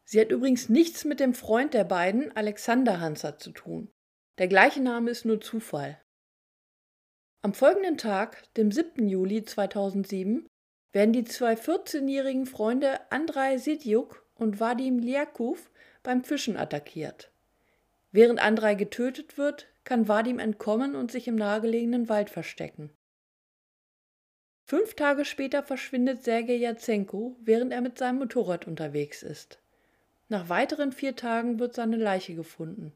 Sie 0.04 0.20
hat 0.20 0.30
übrigens 0.30 0.68
nichts 0.68 1.04
mit 1.04 1.18
dem 1.18 1.34
Freund 1.34 1.74
der 1.74 1.84
beiden, 1.84 2.34
Alexander 2.36 3.00
Hanser, 3.00 3.38
zu 3.38 3.50
tun. 3.50 3.90
Der 4.38 4.46
gleiche 4.46 4.80
Name 4.80 5.10
ist 5.10 5.24
nur 5.24 5.40
Zufall. 5.40 6.00
Am 7.42 7.54
folgenden 7.54 7.98
Tag, 7.98 8.52
dem 8.54 8.70
7. 8.70 9.08
Juli 9.08 9.44
2007, 9.44 10.46
werden 10.92 11.12
die 11.12 11.24
zwei 11.24 11.54
14-jährigen 11.54 12.46
Freunde 12.46 13.00
Andrei 13.10 13.58
Sidjuk 13.58 14.25
und 14.36 14.60
Vadim 14.60 14.98
Liakov 14.98 15.70
beim 16.02 16.24
Fischen 16.24 16.56
attackiert. 16.56 17.30
Während 18.12 18.40
Andrei 18.40 18.74
getötet 18.74 19.36
wird, 19.36 19.66
kann 19.84 20.08
Vadim 20.08 20.38
entkommen 20.38 20.94
und 20.94 21.10
sich 21.10 21.28
im 21.28 21.36
nahegelegenen 21.36 22.08
Wald 22.08 22.30
verstecken. 22.30 22.90
Fünf 24.64 24.94
Tage 24.94 25.24
später 25.24 25.62
verschwindet 25.62 26.24
Sergei 26.24 26.56
Jatsenko, 26.56 27.36
während 27.40 27.72
er 27.72 27.80
mit 27.80 27.98
seinem 27.98 28.18
Motorrad 28.18 28.66
unterwegs 28.66 29.22
ist. 29.22 29.60
Nach 30.28 30.48
weiteren 30.48 30.90
vier 30.90 31.14
Tagen 31.14 31.60
wird 31.60 31.74
seine 31.74 31.96
Leiche 31.96 32.34
gefunden. 32.34 32.92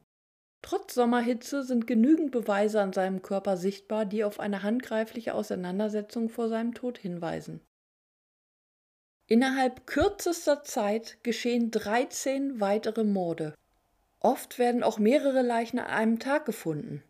Trotz 0.61 0.93
Sommerhitze 0.93 1.63
sind 1.63 1.87
genügend 1.87 2.31
Beweise 2.31 2.81
an 2.81 2.93
seinem 2.93 3.21
Körper 3.21 3.57
sichtbar, 3.57 4.05
die 4.05 4.23
auf 4.23 4.39
eine 4.39 4.63
handgreifliche 4.63 5.33
Auseinandersetzung 5.33 6.29
vor 6.29 6.49
seinem 6.49 6.73
Tod 6.73 6.97
hinweisen. 6.97 7.61
Innerhalb 9.31 9.87
kürzester 9.87 10.65
Zeit 10.65 11.17
geschehen 11.23 11.71
13 11.71 12.59
weitere 12.59 13.05
Morde. 13.05 13.55
Oft 14.19 14.59
werden 14.59 14.83
auch 14.83 14.99
mehrere 14.99 15.41
Leichen 15.41 15.79
an 15.79 15.85
einem 15.85 16.19
Tag 16.19 16.43
gefunden. 16.45 17.01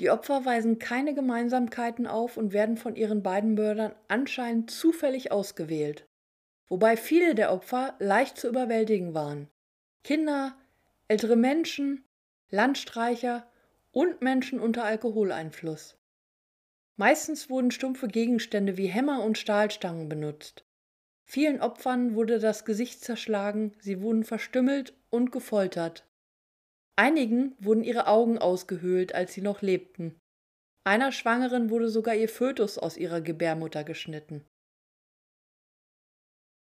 Die 0.00 0.08
Opfer 0.08 0.46
weisen 0.46 0.78
keine 0.78 1.12
Gemeinsamkeiten 1.12 2.06
auf 2.06 2.38
und 2.38 2.54
werden 2.54 2.78
von 2.78 2.96
ihren 2.96 3.22
beiden 3.22 3.52
Mördern 3.52 3.94
anscheinend 4.08 4.70
zufällig 4.70 5.30
ausgewählt. 5.30 6.06
Wobei 6.70 6.96
viele 6.96 7.34
der 7.34 7.52
Opfer 7.52 7.96
leicht 7.98 8.38
zu 8.38 8.48
überwältigen 8.48 9.12
waren. 9.12 9.50
Kinder, 10.04 10.56
ältere 11.06 11.36
Menschen, 11.36 12.02
Landstreicher 12.48 13.46
und 13.92 14.22
Menschen 14.22 14.58
unter 14.58 14.84
Alkoholeinfluss. 14.84 15.98
Meistens 16.96 17.50
wurden 17.50 17.70
stumpfe 17.70 18.08
Gegenstände 18.08 18.78
wie 18.78 18.86
Hämmer 18.86 19.22
und 19.22 19.36
Stahlstangen 19.36 20.08
benutzt. 20.08 20.64
Vielen 21.30 21.60
Opfern 21.60 22.14
wurde 22.14 22.38
das 22.38 22.64
Gesicht 22.64 23.04
zerschlagen, 23.04 23.72
sie 23.80 24.00
wurden 24.00 24.24
verstümmelt 24.24 24.94
und 25.10 25.30
gefoltert. 25.30 26.06
Einigen 26.96 27.54
wurden 27.60 27.84
ihre 27.84 28.06
Augen 28.06 28.38
ausgehöhlt, 28.38 29.14
als 29.14 29.34
sie 29.34 29.42
noch 29.42 29.60
lebten. 29.60 30.18
Einer 30.84 31.12
Schwangeren 31.12 31.68
wurde 31.68 31.90
sogar 31.90 32.14
ihr 32.14 32.30
Fötus 32.30 32.78
aus 32.78 32.96
ihrer 32.96 33.20
Gebärmutter 33.20 33.84
geschnitten. 33.84 34.42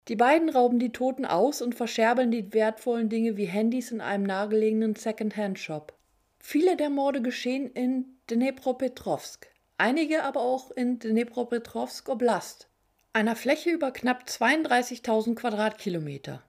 Die 0.08 0.16
beiden 0.16 0.48
rauben 0.48 0.80
die 0.80 0.92
Toten 0.92 1.26
aus 1.26 1.62
und 1.62 1.76
verscherbeln 1.76 2.32
die 2.32 2.52
wertvollen 2.52 3.08
Dinge 3.08 3.36
wie 3.36 3.46
Handys 3.46 3.92
in 3.92 4.00
einem 4.00 4.24
nahegelegenen 4.24 4.96
Second-Hand-Shop. 4.96 5.96
Viele 6.40 6.76
der 6.76 6.90
Morde 6.90 7.22
geschehen 7.22 7.70
in 7.70 8.18
Dnepropetrovsk, 8.28 9.48
einige 9.78 10.24
aber 10.24 10.40
auch 10.40 10.72
in 10.72 10.98
Dnepropetrovsk 10.98 12.08
Oblast, 12.08 12.68
einer 13.16 13.34
Fläche 13.34 13.70
über 13.70 13.92
knapp 13.92 14.24
32.000 14.24 15.36
Quadratkilometer. 15.36 16.46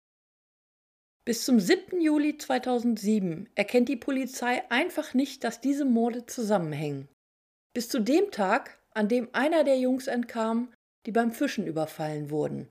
Bis 1.26 1.44
zum 1.44 1.60
7. 1.60 2.00
Juli 2.00 2.38
2007 2.38 3.50
erkennt 3.54 3.90
die 3.90 3.96
Polizei 3.96 4.62
einfach 4.70 5.12
nicht, 5.12 5.44
dass 5.44 5.60
diese 5.60 5.84
Morde 5.84 6.24
zusammenhängen. 6.24 7.08
Bis 7.74 7.90
zu 7.90 8.00
dem 8.00 8.30
Tag, 8.30 8.80
an 8.92 9.08
dem 9.08 9.28
einer 9.34 9.62
der 9.64 9.78
Jungs 9.78 10.06
entkam, 10.06 10.72
die 11.04 11.12
beim 11.12 11.32
Fischen 11.32 11.66
überfallen 11.66 12.30
wurden. 12.30 12.70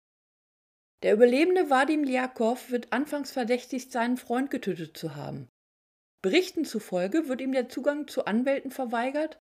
Der 1.04 1.14
Überlebende 1.14 1.70
Vadim 1.70 2.04
Liakov 2.04 2.72
wird 2.72 2.92
anfangs 2.92 3.32
verdächtigt, 3.32 3.92
seinen 3.92 4.18
Freund 4.18 4.50
getötet 4.50 4.98
zu 4.98 5.16
haben. 5.16 5.50
Berichten 6.24 6.66
zufolge 6.66 7.28
wird 7.28 7.42
ihm 7.42 7.52
der 7.52 7.70
Zugang 7.70 8.08
zu 8.08 8.26
Anwälten 8.26 8.72
verweigert 8.72 9.38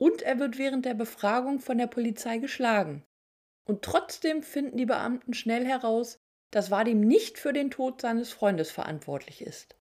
und 0.00 0.22
er 0.22 0.38
wird 0.38 0.56
während 0.56 0.86
der 0.86 0.94
Befragung 0.94 1.60
von 1.60 1.76
der 1.76 1.88
Polizei 1.88 2.38
geschlagen. 2.38 3.04
Und 3.70 3.82
trotzdem 3.82 4.42
finden 4.42 4.78
die 4.78 4.84
Beamten 4.84 5.32
schnell 5.32 5.64
heraus, 5.64 6.18
dass 6.50 6.72
Vadim 6.72 7.02
nicht 7.02 7.38
für 7.38 7.52
den 7.52 7.70
Tod 7.70 8.00
seines 8.00 8.32
Freundes 8.32 8.72
verantwortlich 8.72 9.42
ist. 9.42 9.76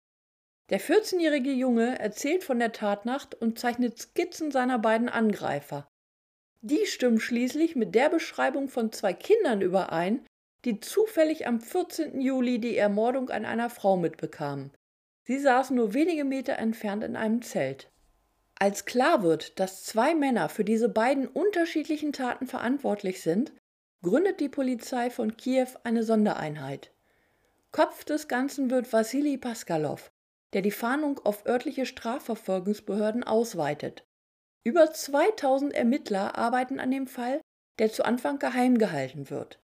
Der 0.69 0.79
14-jährige 0.79 1.51
Junge 1.51 1.97
erzählt 1.97 2.43
von 2.43 2.59
der 2.59 2.71
Tatnacht 2.71 3.33
und 3.33 3.57
zeichnet 3.57 3.97
Skizzen 3.97 4.51
seiner 4.51 4.77
beiden 4.77 5.09
Angreifer. 5.09 5.89
Die 6.61 6.85
stimmen 6.85 7.19
schließlich 7.19 7.75
mit 7.75 7.95
der 7.95 8.09
Beschreibung 8.09 8.69
von 8.69 8.91
zwei 8.91 9.11
Kindern 9.11 9.59
überein, 9.63 10.23
die 10.65 10.79
zufällig 10.79 11.47
am 11.47 11.59
14. 11.59 12.21
Juli 12.21 12.59
die 12.59 12.77
Ermordung 12.77 13.31
an 13.31 13.43
einer 13.43 13.71
Frau 13.71 13.97
mitbekamen. 13.97 14.69
Sie 15.23 15.39
saßen 15.39 15.75
nur 15.75 15.95
wenige 15.95 16.25
Meter 16.25 16.59
entfernt 16.59 17.03
in 17.03 17.15
einem 17.15 17.41
Zelt. 17.41 17.89
Als 18.53 18.85
klar 18.85 19.23
wird, 19.23 19.59
dass 19.59 19.83
zwei 19.83 20.13
Männer 20.13 20.47
für 20.47 20.63
diese 20.63 20.89
beiden 20.89 21.27
unterschiedlichen 21.27 22.13
Taten 22.13 22.45
verantwortlich 22.45 23.23
sind, 23.23 23.51
gründet 24.01 24.39
die 24.39 24.49
Polizei 24.49 25.09
von 25.09 25.35
Kiew 25.35 25.67
eine 25.83 26.03
Sondereinheit. 26.03 26.91
Kopf 27.71 28.03
des 28.05 28.27
Ganzen 28.27 28.71
wird 28.71 28.91
Wassili 28.93 29.37
Paskalov, 29.37 30.11
der 30.53 30.61
die 30.61 30.71
Fahndung 30.71 31.19
auf 31.19 31.45
örtliche 31.45 31.85
Strafverfolgungsbehörden 31.85 33.23
ausweitet. 33.23 34.05
Über 34.63 34.91
2000 34.91 35.73
Ermittler 35.73 36.37
arbeiten 36.37 36.79
an 36.79 36.91
dem 36.91 37.07
Fall, 37.07 37.41
der 37.77 37.91
zu 37.91 38.03
Anfang 38.03 38.39
geheim 38.39 38.77
gehalten 38.77 39.29
wird. 39.29 39.59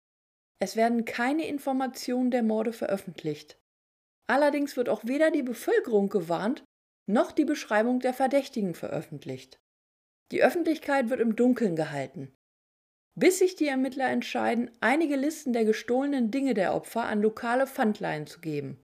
Es 0.60 0.76
werden 0.76 1.06
keine 1.06 1.48
Informationen 1.48 2.32
der 2.32 2.44
Morde 2.44 2.74
veröffentlicht. 2.74 3.58
Allerdings 4.28 4.78
wird 4.78 4.90
auch 4.90 5.06
weder 5.06 5.32
die 5.32 5.44
Bevölkerung 5.44 6.10
gewarnt, 6.10 6.64
noch 7.08 7.32
die 7.32 7.46
Beschreibung 7.46 8.00
der 8.00 8.14
Verdächtigen 8.14 8.76
veröffentlicht. 8.76 9.60
Die 10.32 10.44
Öffentlichkeit 10.44 11.10
wird 11.10 11.20
im 11.20 11.36
Dunkeln 11.36 11.76
gehalten. 11.76 12.32
Bis 13.16 13.40
sich 13.40 13.56
die 13.56 13.68
Ermittler 13.68 14.10
entscheiden, 14.10 14.72
einige 14.80 15.16
Listen 15.16 15.54
der 15.54 15.66
gestohlenen 15.66 16.32
Dinge 16.32 16.54
der 16.54 16.74
Opfer 16.74 17.04
an 17.04 17.22
lokale 17.22 17.68
Pfandleihen 17.68 18.26
zu 18.26 18.40
geben. 18.40 18.82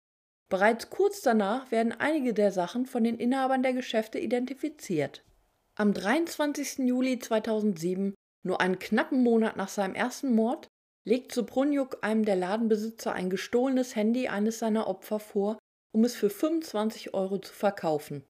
Bereits 0.49 0.89
kurz 0.89 1.21
danach 1.21 1.71
werden 1.71 1.93
einige 1.93 2.33
der 2.33 2.51
Sachen 2.51 2.85
von 2.85 3.03
den 3.03 3.17
Inhabern 3.17 3.63
der 3.63 3.73
Geschäfte 3.73 4.19
identifiziert. 4.19 5.23
Am 5.75 5.93
23. 5.93 6.79
Juli 6.79 7.19
2007, 7.19 8.13
nur 8.43 8.61
einen 8.61 8.77
knappen 8.77 9.23
Monat 9.23 9.55
nach 9.55 9.69
seinem 9.69 9.95
ersten 9.95 10.35
Mord, 10.35 10.67
legt 11.07 11.31
Sobrunjuk 11.31 11.99
einem 12.01 12.25
der 12.25 12.35
Ladenbesitzer 12.35 13.13
ein 13.13 13.29
gestohlenes 13.29 13.95
Handy 13.95 14.27
eines 14.27 14.59
seiner 14.59 14.87
Opfer 14.87 15.19
vor, 15.19 15.57
um 15.93 16.03
es 16.03 16.15
für 16.15 16.29
25 16.29 17.13
Euro 17.13 17.39
zu 17.39 17.53
verkaufen. 17.53 18.23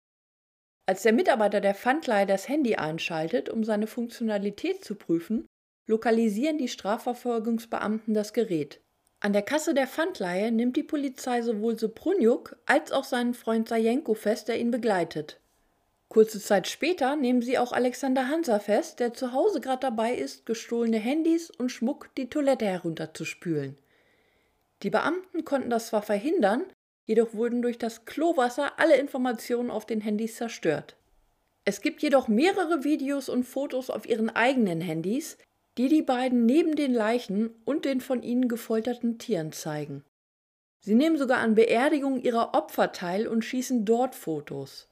Als 0.88 1.04
der 1.04 1.14
Mitarbeiter 1.14 1.60
der 1.60 1.76
Pfandleihe 1.76 2.26
das 2.26 2.48
Handy 2.48 2.76
einschaltet, 2.76 3.50
um 3.50 3.64
seine 3.64 3.88
Funktionalität 3.88 4.84
zu 4.84 4.96
prüfen, 4.96 5.48
lokalisieren 5.92 6.58
die 6.58 6.70
Strafverfolgungsbeamten 6.70 8.14
das 8.14 8.34
Gerät. 8.34 8.80
An 9.20 9.34
der 9.34 9.44
Kasse 9.44 9.74
der 9.74 9.88
Pfandleihe 9.88 10.52
nimmt 10.52 10.78
die 10.78 10.84
Polizei 10.84 11.42
sowohl 11.44 11.78
Sobrunjuk 11.78 12.56
als 12.66 12.92
auch 12.92 13.04
seinen 13.04 13.36
Freund 13.36 13.68
Sajenko 13.70 14.16
fest, 14.16 14.48
der 14.48 14.58
ihn 14.58 14.72
begleitet. 14.72 15.40
Kurze 16.08 16.40
Zeit 16.40 16.68
später 16.68 17.16
nehmen 17.16 17.42
sie 17.42 17.58
auch 17.58 17.72
Alexander 17.72 18.28
Hansa 18.30 18.60
fest, 18.60 19.00
der 19.00 19.14
zu 19.14 19.34
Hause 19.34 19.62
gerade 19.62 19.82
dabei 19.82 20.14
ist, 20.14 20.46
gestohlene 20.46 20.98
Handys 20.98 21.52
und 21.52 21.70
Schmuck 21.70 22.10
die 22.16 22.30
Toilette 22.30 22.66
herunterzuspülen. 22.66 23.78
Die 24.84 24.90
Beamten 24.90 25.46
konnten 25.46 25.70
das 25.70 25.88
zwar 25.88 26.02
verhindern, 26.02 26.64
jedoch 27.06 27.34
wurden 27.34 27.62
durch 27.62 27.78
das 27.78 28.06
Klowasser 28.06 28.80
alle 28.80 28.96
Informationen 28.96 29.70
auf 29.70 29.86
den 29.86 30.02
Handys 30.02 30.38
zerstört. 30.38 30.96
Es 31.64 31.82
gibt 31.82 32.02
jedoch 32.02 32.28
mehrere 32.28 32.84
Videos 32.84 33.30
und 33.30 33.44
Fotos 33.44 33.90
auf 33.90 34.08
ihren 34.08 34.30
eigenen 34.30 34.82
Handys, 34.82 35.38
die 35.78 35.88
die 35.88 36.02
beiden 36.02 36.46
neben 36.46 36.76
den 36.76 36.94
Leichen 36.94 37.50
und 37.66 37.86
den 37.86 38.02
von 38.02 38.24
ihnen 38.24 38.48
gefolterten 38.48 39.18
Tieren 39.18 39.52
zeigen. 39.52 40.04
Sie 40.82 40.96
nehmen 40.96 41.18
sogar 41.18 41.40
an 41.40 41.56
Beerdigungen 41.56 42.22
ihrer 42.22 42.54
Opfer 42.54 42.92
teil 42.92 43.28
und 43.28 43.46
schießen 43.46 43.86
dort 43.86 44.16
Fotos. 44.16 44.90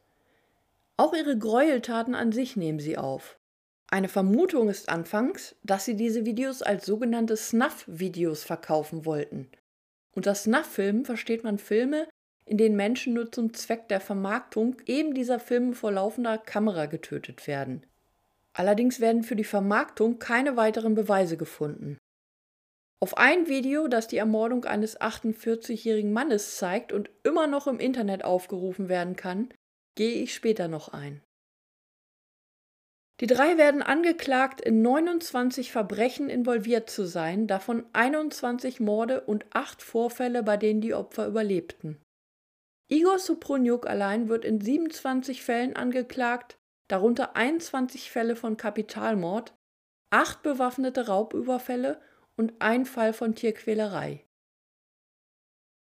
Auch 0.97 1.13
ihre 1.13 1.37
Gräueltaten 1.37 2.13
an 2.13 2.31
sich 2.31 2.55
nehmen 2.55 2.79
sie 2.79 2.97
auf. 2.97 3.39
Eine 3.87 4.07
Vermutung 4.07 4.69
ist 4.69 4.87
anfangs, 4.87 5.55
dass 5.63 5.85
sie 5.85 5.95
diese 5.95 6.25
Videos 6.25 6.61
als 6.61 6.85
sogenannte 6.85 7.35
Snuff-Videos 7.35 8.43
verkaufen 8.43 9.05
wollten. 9.05 9.49
Unter 10.11 10.35
Snuff-Filmen 10.35 11.05
versteht 11.05 11.43
man 11.43 11.57
Filme, 11.57 12.07
in 12.45 12.57
denen 12.57 12.75
Menschen 12.75 13.13
nur 13.13 13.31
zum 13.31 13.53
Zweck 13.53 13.87
der 13.89 13.99
Vermarktung 13.99 14.77
eben 14.85 15.13
dieser 15.15 15.39
Filme 15.39 15.73
vor 15.73 15.91
laufender 15.91 16.37
Kamera 16.37 16.85
getötet 16.85 17.47
werden. 17.47 17.85
Allerdings 18.59 18.99
werden 18.99 19.23
für 19.23 19.37
die 19.37 19.45
Vermarktung 19.45 20.19
keine 20.19 20.57
weiteren 20.57 20.93
Beweise 20.93 21.37
gefunden. 21.37 21.97
Auf 23.01 23.17
ein 23.17 23.47
Video, 23.47 23.87
das 23.87 24.09
die 24.09 24.17
Ermordung 24.17 24.65
eines 24.65 24.99
48-jährigen 24.99 26.11
Mannes 26.11 26.57
zeigt 26.57 26.91
und 26.91 27.09
immer 27.23 27.47
noch 27.47 27.67
im 27.67 27.79
Internet 27.79 28.25
aufgerufen 28.25 28.89
werden 28.89 29.15
kann, 29.15 29.47
gehe 29.95 30.21
ich 30.21 30.33
später 30.33 30.67
noch 30.67 30.89
ein. 30.89 31.21
Die 33.21 33.27
drei 33.27 33.57
werden 33.57 33.81
angeklagt, 33.81 34.59
in 34.59 34.81
29 34.81 35.71
Verbrechen 35.71 36.29
involviert 36.29 36.89
zu 36.89 37.05
sein, 37.05 37.47
davon 37.47 37.85
21 37.93 38.81
Morde 38.81 39.21
und 39.21 39.45
8 39.51 39.81
Vorfälle, 39.81 40.43
bei 40.43 40.57
denen 40.57 40.81
die 40.81 40.93
Opfer 40.93 41.27
überlebten. 41.27 42.01
Igor 42.91 43.19
Suprunjuk 43.19 43.87
allein 43.87 44.27
wird 44.27 44.43
in 44.43 44.59
27 44.59 45.43
Fällen 45.43 45.77
angeklagt, 45.77 46.57
darunter 46.89 47.37
21 47.37 48.11
Fälle 48.11 48.35
von 48.35 48.57
Kapitalmord, 48.57 49.53
8 50.09 50.43
bewaffnete 50.43 51.07
Raubüberfälle 51.07 52.01
und 52.35 52.53
ein 52.59 52.85
Fall 52.85 53.13
von 53.13 53.35
Tierquälerei. 53.35 54.25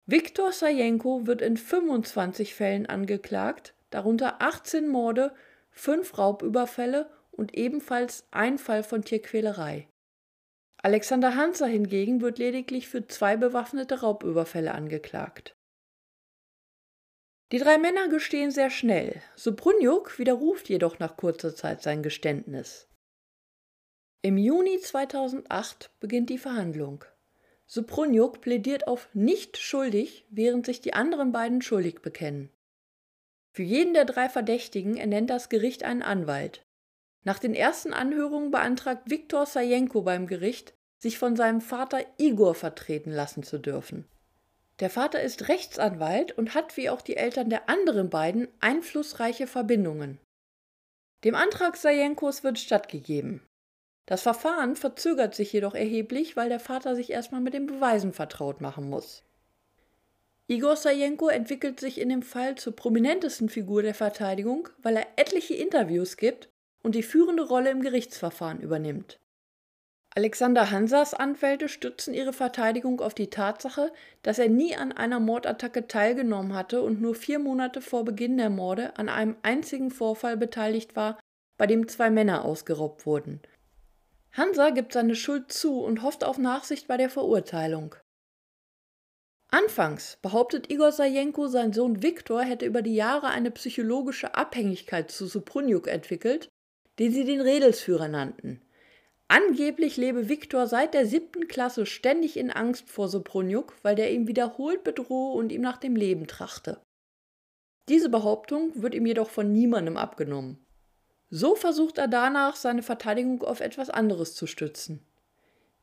Viktor 0.06 0.52
Sajenko 0.52 1.26
wird 1.26 1.42
in 1.42 1.56
25 1.56 2.54
Fällen 2.54 2.86
angeklagt, 2.86 3.74
darunter 3.90 4.40
18 4.40 4.88
Morde, 4.88 5.34
5 5.70 6.18
Raubüberfälle 6.18 7.10
und 7.30 7.54
ebenfalls 7.54 8.26
ein 8.30 8.58
Fall 8.58 8.82
von 8.82 9.02
Tierquälerei. 9.02 9.88
Alexander 10.78 11.36
Hanser 11.36 11.66
hingegen 11.66 12.20
wird 12.20 12.38
lediglich 12.38 12.88
für 12.88 13.06
zwei 13.06 13.36
bewaffnete 13.36 14.00
Raubüberfälle 14.00 14.72
angeklagt. 14.74 15.56
Die 17.52 17.58
drei 17.58 17.76
Männer 17.76 18.08
gestehen 18.08 18.50
sehr 18.50 18.70
schnell. 18.70 19.20
Sobrunjuk 19.36 20.18
widerruft 20.18 20.70
jedoch 20.70 20.98
nach 20.98 21.18
kurzer 21.18 21.54
Zeit 21.54 21.82
sein 21.82 22.02
Geständnis. 22.02 22.88
Im 24.22 24.38
Juni 24.38 24.78
2008 24.80 25.90
beginnt 26.00 26.30
die 26.30 26.38
Verhandlung. 26.38 27.04
Sobrunjuk 27.66 28.40
plädiert 28.40 28.86
auf 28.86 29.10
nicht 29.12 29.58
schuldig, 29.58 30.26
während 30.30 30.64
sich 30.64 30.80
die 30.80 30.94
anderen 30.94 31.32
beiden 31.32 31.60
schuldig 31.60 32.00
bekennen. 32.00 32.48
Für 33.50 33.64
jeden 33.64 33.92
der 33.92 34.06
drei 34.06 34.30
Verdächtigen 34.30 34.96
ernennt 34.96 35.28
das 35.28 35.50
Gericht 35.50 35.84
einen 35.84 36.02
Anwalt. 36.02 36.64
Nach 37.22 37.38
den 37.38 37.54
ersten 37.54 37.92
Anhörungen 37.92 38.50
beantragt 38.50 39.10
Viktor 39.10 39.44
Sajenko 39.44 40.00
beim 40.00 40.26
Gericht, 40.26 40.72
sich 40.96 41.18
von 41.18 41.36
seinem 41.36 41.60
Vater 41.60 42.00
Igor 42.16 42.54
vertreten 42.54 43.10
lassen 43.10 43.42
zu 43.42 43.58
dürfen. 43.58 44.08
Der 44.80 44.90
Vater 44.90 45.20
ist 45.20 45.48
Rechtsanwalt 45.48 46.36
und 46.36 46.54
hat 46.54 46.76
wie 46.76 46.90
auch 46.90 47.02
die 47.02 47.16
Eltern 47.16 47.50
der 47.50 47.68
anderen 47.68 48.10
beiden 48.10 48.48
einflussreiche 48.60 49.46
Verbindungen. 49.46 50.18
Dem 51.24 51.34
Antrag 51.34 51.76
Sajenkos 51.76 52.42
wird 52.42 52.58
stattgegeben. 52.58 53.42
Das 54.06 54.22
Verfahren 54.22 54.74
verzögert 54.74 55.34
sich 55.34 55.52
jedoch 55.52 55.74
erheblich, 55.74 56.36
weil 56.36 56.48
der 56.48 56.60
Vater 56.60 56.96
sich 56.96 57.10
erstmal 57.10 57.40
mit 57.40 57.54
den 57.54 57.66
Beweisen 57.66 58.12
vertraut 58.12 58.60
machen 58.60 58.90
muss. 58.90 59.22
Igor 60.48 60.76
Sajenko 60.76 61.28
entwickelt 61.28 61.78
sich 61.78 62.00
in 62.00 62.08
dem 62.08 62.22
Fall 62.22 62.56
zur 62.56 62.74
prominentesten 62.74 63.48
Figur 63.48 63.82
der 63.82 63.94
Verteidigung, 63.94 64.68
weil 64.82 64.96
er 64.96 65.06
etliche 65.16 65.54
Interviews 65.54 66.16
gibt 66.16 66.48
und 66.82 66.94
die 66.94 67.04
führende 67.04 67.46
Rolle 67.46 67.70
im 67.70 67.80
Gerichtsverfahren 67.80 68.60
übernimmt. 68.60 69.18
Alexander 70.14 70.70
Hansas 70.70 71.14
Anwälte 71.14 71.70
stützen 71.70 72.12
ihre 72.12 72.34
Verteidigung 72.34 73.00
auf 73.00 73.14
die 73.14 73.30
Tatsache, 73.30 73.92
dass 74.22 74.38
er 74.38 74.50
nie 74.50 74.76
an 74.76 74.92
einer 74.92 75.20
Mordattacke 75.20 75.86
teilgenommen 75.88 76.54
hatte 76.54 76.82
und 76.82 77.00
nur 77.00 77.14
vier 77.14 77.38
Monate 77.38 77.80
vor 77.80 78.04
Beginn 78.04 78.36
der 78.36 78.50
Morde 78.50 78.98
an 78.98 79.08
einem 79.08 79.36
einzigen 79.42 79.90
Vorfall 79.90 80.36
beteiligt 80.36 80.96
war, 80.96 81.18
bei 81.56 81.66
dem 81.66 81.88
zwei 81.88 82.10
Männer 82.10 82.44
ausgeraubt 82.44 83.06
wurden. 83.06 83.40
Hansa 84.32 84.70
gibt 84.70 84.92
seine 84.92 85.14
Schuld 85.14 85.50
zu 85.50 85.80
und 85.80 86.02
hofft 86.02 86.24
auf 86.24 86.36
Nachsicht 86.36 86.88
bei 86.88 86.98
der 86.98 87.08
Verurteilung. 87.08 87.94
Anfangs 89.48 90.18
behauptet 90.22 90.70
Igor 90.70 90.92
Sajenko, 90.92 91.46
sein 91.46 91.72
Sohn 91.72 92.02
Viktor 92.02 92.42
hätte 92.42 92.66
über 92.66 92.82
die 92.82 92.94
Jahre 92.94 93.28
eine 93.28 93.50
psychologische 93.50 94.34
Abhängigkeit 94.34 95.10
zu 95.10 95.26
Suprunjuk 95.26 95.88
entwickelt, 95.88 96.48
den 96.98 97.12
sie 97.12 97.24
den 97.24 97.40
Redelsführer 97.40 98.08
nannten. 98.08 98.62
Angeblich 99.34 99.96
lebe 99.96 100.28
Viktor 100.28 100.66
seit 100.66 100.92
der 100.92 101.06
siebten 101.06 101.48
Klasse 101.48 101.86
ständig 101.86 102.36
in 102.36 102.50
Angst 102.50 102.90
vor 102.90 103.08
Soproniuk, 103.08 103.74
weil 103.80 103.94
der 103.94 104.12
ihm 104.12 104.28
wiederholt 104.28 104.84
bedrohe 104.84 105.34
und 105.38 105.52
ihm 105.52 105.62
nach 105.62 105.78
dem 105.78 105.96
Leben 105.96 106.26
trachte. 106.26 106.82
Diese 107.88 108.10
Behauptung 108.10 108.82
wird 108.82 108.94
ihm 108.94 109.06
jedoch 109.06 109.30
von 109.30 109.50
niemandem 109.50 109.96
abgenommen. 109.96 110.62
So 111.30 111.54
versucht 111.54 111.96
er 111.96 112.08
danach, 112.08 112.56
seine 112.56 112.82
Verteidigung 112.82 113.42
auf 113.42 113.60
etwas 113.60 113.88
anderes 113.88 114.34
zu 114.34 114.46
stützen. 114.46 115.02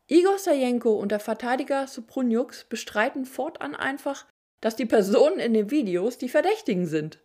Igor 0.05 0.37
Sajenko 0.37 0.93
und 0.93 1.11
der 1.11 1.19
Verteidiger 1.19 1.87
Soproniuks 1.87 2.65
bestreiten 2.65 3.25
fortan 3.25 3.73
einfach, 3.73 4.27
dass 4.61 4.75
die 4.75 4.85
Personen 4.85 5.39
in 5.39 5.55
den 5.55 5.71
Videos 5.71 6.19
die 6.19 6.29
Verdächtigen 6.29 6.85
sind. 6.85 7.19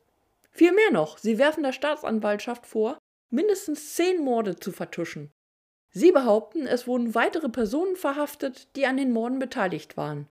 Vielmehr 0.50 0.90
noch, 0.90 1.18
sie 1.18 1.36
werfen 1.36 1.62
der 1.62 1.72
Staatsanwaltschaft 1.72 2.64
vor, 2.64 2.96
mindestens 3.28 3.94
zehn 3.94 4.24
Morde 4.24 4.56
zu 4.56 4.72
vertuschen. 4.72 5.30
Sie 5.96 6.10
behaupten, 6.10 6.66
es 6.66 6.88
wurden 6.88 7.14
weitere 7.14 7.48
Personen 7.48 7.94
verhaftet, 7.94 8.74
die 8.74 8.84
an 8.86 8.96
den 8.96 9.12
Morden 9.12 9.38
beteiligt 9.38 9.96
waren. 9.96 10.28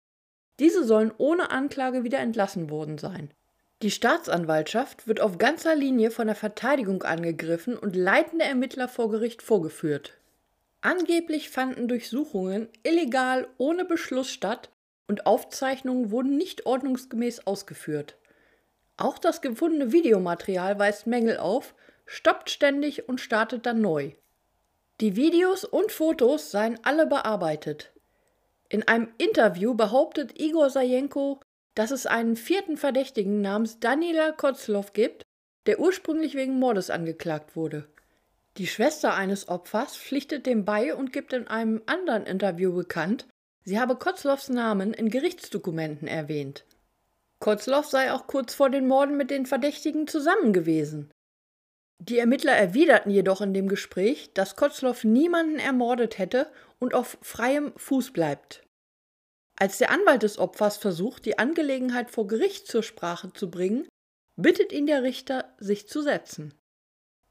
Diese 0.60 0.84
sollen 0.84 1.12
ohne 1.16 1.50
Anklage 1.50 2.04
wieder 2.04 2.18
entlassen 2.18 2.68
worden 2.68 2.98
sein. 2.98 3.30
Die 3.82 3.90
Staatsanwaltschaft 3.90 5.08
wird 5.08 5.20
auf 5.20 5.38
ganzer 5.38 5.74
Linie 5.74 6.10
von 6.10 6.26
der 6.26 6.36
Verteidigung 6.36 7.02
angegriffen 7.02 7.76
und 7.76 7.96
leitende 7.96 8.44
Ermittler 8.44 8.86
vor 8.86 9.10
Gericht 9.10 9.40
vorgeführt. 9.42 10.18
Angeblich 10.82 11.48
fanden 11.48 11.88
Durchsuchungen 11.88 12.68
illegal 12.82 13.48
ohne 13.56 13.86
Beschluss 13.86 14.30
statt 14.30 14.70
und 15.08 15.26
Aufzeichnungen 15.26 16.10
wurden 16.10 16.36
nicht 16.36 16.66
ordnungsgemäß 16.66 17.46
ausgeführt. 17.46 18.18
Auch 18.98 19.18
das 19.18 19.40
gefundene 19.40 19.92
Videomaterial 19.92 20.78
weist 20.78 21.06
Mängel 21.06 21.38
auf, 21.38 21.74
stoppt 22.04 22.50
ständig 22.50 23.08
und 23.08 23.20
startet 23.20 23.64
dann 23.64 23.80
neu. 23.80 24.12
Die 25.00 25.14
Videos 25.14 25.64
und 25.66 25.92
Fotos 25.92 26.50
seien 26.50 26.80
alle 26.82 27.06
bearbeitet. 27.06 27.92
In 28.70 28.88
einem 28.88 29.08
Interview 29.18 29.74
behauptet 29.74 30.40
Igor 30.40 30.70
Sajenko, 30.70 31.40
dass 31.74 31.90
es 31.90 32.06
einen 32.06 32.34
vierten 32.34 32.78
Verdächtigen 32.78 33.42
namens 33.42 33.78
Danila 33.78 34.32
Kozlov 34.32 34.94
gibt, 34.94 35.22
der 35.66 35.80
ursprünglich 35.80 36.34
wegen 36.34 36.58
Mordes 36.58 36.88
angeklagt 36.88 37.56
wurde. 37.56 37.86
Die 38.56 38.66
Schwester 38.66 39.12
eines 39.12 39.48
Opfers 39.48 39.98
pflichtet 39.98 40.46
dem 40.46 40.64
bei 40.64 40.94
und 40.94 41.12
gibt 41.12 41.34
in 41.34 41.46
einem 41.46 41.82
anderen 41.84 42.24
Interview 42.24 42.72
bekannt, 42.72 43.26
sie 43.64 43.78
habe 43.78 43.96
Kozlovs 43.96 44.48
Namen 44.48 44.94
in 44.94 45.10
Gerichtsdokumenten 45.10 46.08
erwähnt. 46.08 46.64
Kozlov 47.38 47.84
sei 47.84 48.12
auch 48.12 48.26
kurz 48.26 48.54
vor 48.54 48.70
den 48.70 48.88
Morden 48.88 49.18
mit 49.18 49.30
den 49.30 49.44
Verdächtigen 49.44 50.08
zusammen 50.08 50.54
gewesen. 50.54 51.10
Die 51.98 52.18
Ermittler 52.18 52.52
erwiderten 52.52 53.10
jedoch 53.10 53.40
in 53.40 53.54
dem 53.54 53.68
Gespräch, 53.68 54.30
dass 54.34 54.56
Kotzloff 54.56 55.04
niemanden 55.04 55.58
ermordet 55.58 56.18
hätte 56.18 56.50
und 56.78 56.94
auf 56.94 57.18
freiem 57.22 57.72
Fuß 57.76 58.12
bleibt. 58.12 58.62
Als 59.58 59.78
der 59.78 59.90
Anwalt 59.90 60.22
des 60.22 60.38
Opfers 60.38 60.76
versucht, 60.76 61.24
die 61.24 61.38
Angelegenheit 61.38 62.10
vor 62.10 62.26
Gericht 62.26 62.66
zur 62.66 62.82
Sprache 62.82 63.32
zu 63.32 63.50
bringen, 63.50 63.88
bittet 64.36 64.72
ihn 64.72 64.86
der 64.86 65.02
Richter, 65.02 65.54
sich 65.58 65.88
zu 65.88 66.02
setzen. 66.02 66.54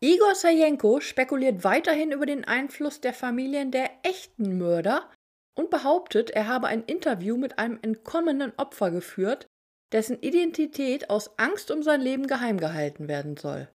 Igor 0.02 0.34
Sajenko 0.34 1.00
spekuliert 1.00 1.64
weiterhin 1.64 2.12
über 2.12 2.26
den 2.26 2.44
Einfluss 2.44 3.00
der 3.00 3.14
Familien 3.14 3.72
der 3.72 3.92
echten 4.04 4.58
Mörder 4.58 5.10
und 5.56 5.70
behauptet, 5.70 6.32
er 6.32 6.48
habe 6.48 6.68
ein 6.68 6.84
Interview 6.84 7.38
mit 7.38 7.60
einem 7.60 7.80
entkommenen 7.82 8.52
Opfer 8.58 8.92
geführt, 8.92 9.48
dessen 9.92 10.20
Identität 10.22 11.10
aus 11.10 11.38
Angst 11.38 11.72
um 11.72 11.84
sein 11.84 12.02
Leben 12.02 12.28
geheim 12.28 12.60
gehalten 12.60 13.08
werden 13.08 13.38
soll. 13.38 13.70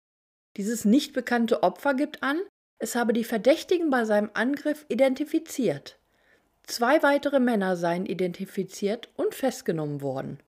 Dieses 0.58 0.86
nicht 0.86 1.13
bekannte 1.13 1.62
Opfer 1.62 1.93
gibt 1.93 2.24
an, 2.24 2.41
es 2.80 2.96
habe 2.96 3.13
die 3.13 3.24
Verdächtigen 3.24 3.89
bei 3.89 4.06
seinem 4.06 4.32
Angriff 4.34 4.86
identifiziert. 4.89 6.00
Zwei 6.63 7.02
weitere 7.04 7.39
Männer 7.39 7.78
seien 7.78 8.06
identifiziert 8.06 9.10
und 9.15 9.36
festgenommen 9.36 10.02
worden. 10.02 10.41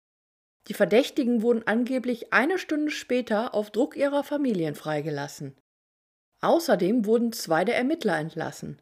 Die 0.68 0.74
Verdächtigen 0.74 1.42
wurden 1.42 1.66
angeblich 1.66 2.34
eine 2.34 2.60
Stunde 2.60 2.92
später 2.92 3.54
auf 3.54 3.72
Druck 3.72 3.96
ihrer 3.96 4.24
Familien 4.24 4.76
freigelassen. 4.76 5.56
Außerdem 6.42 7.06
wurden 7.06 7.32
zwei 7.32 7.64
der 7.64 7.78
Ermittler 7.78 8.18
entlassen. 8.18 8.82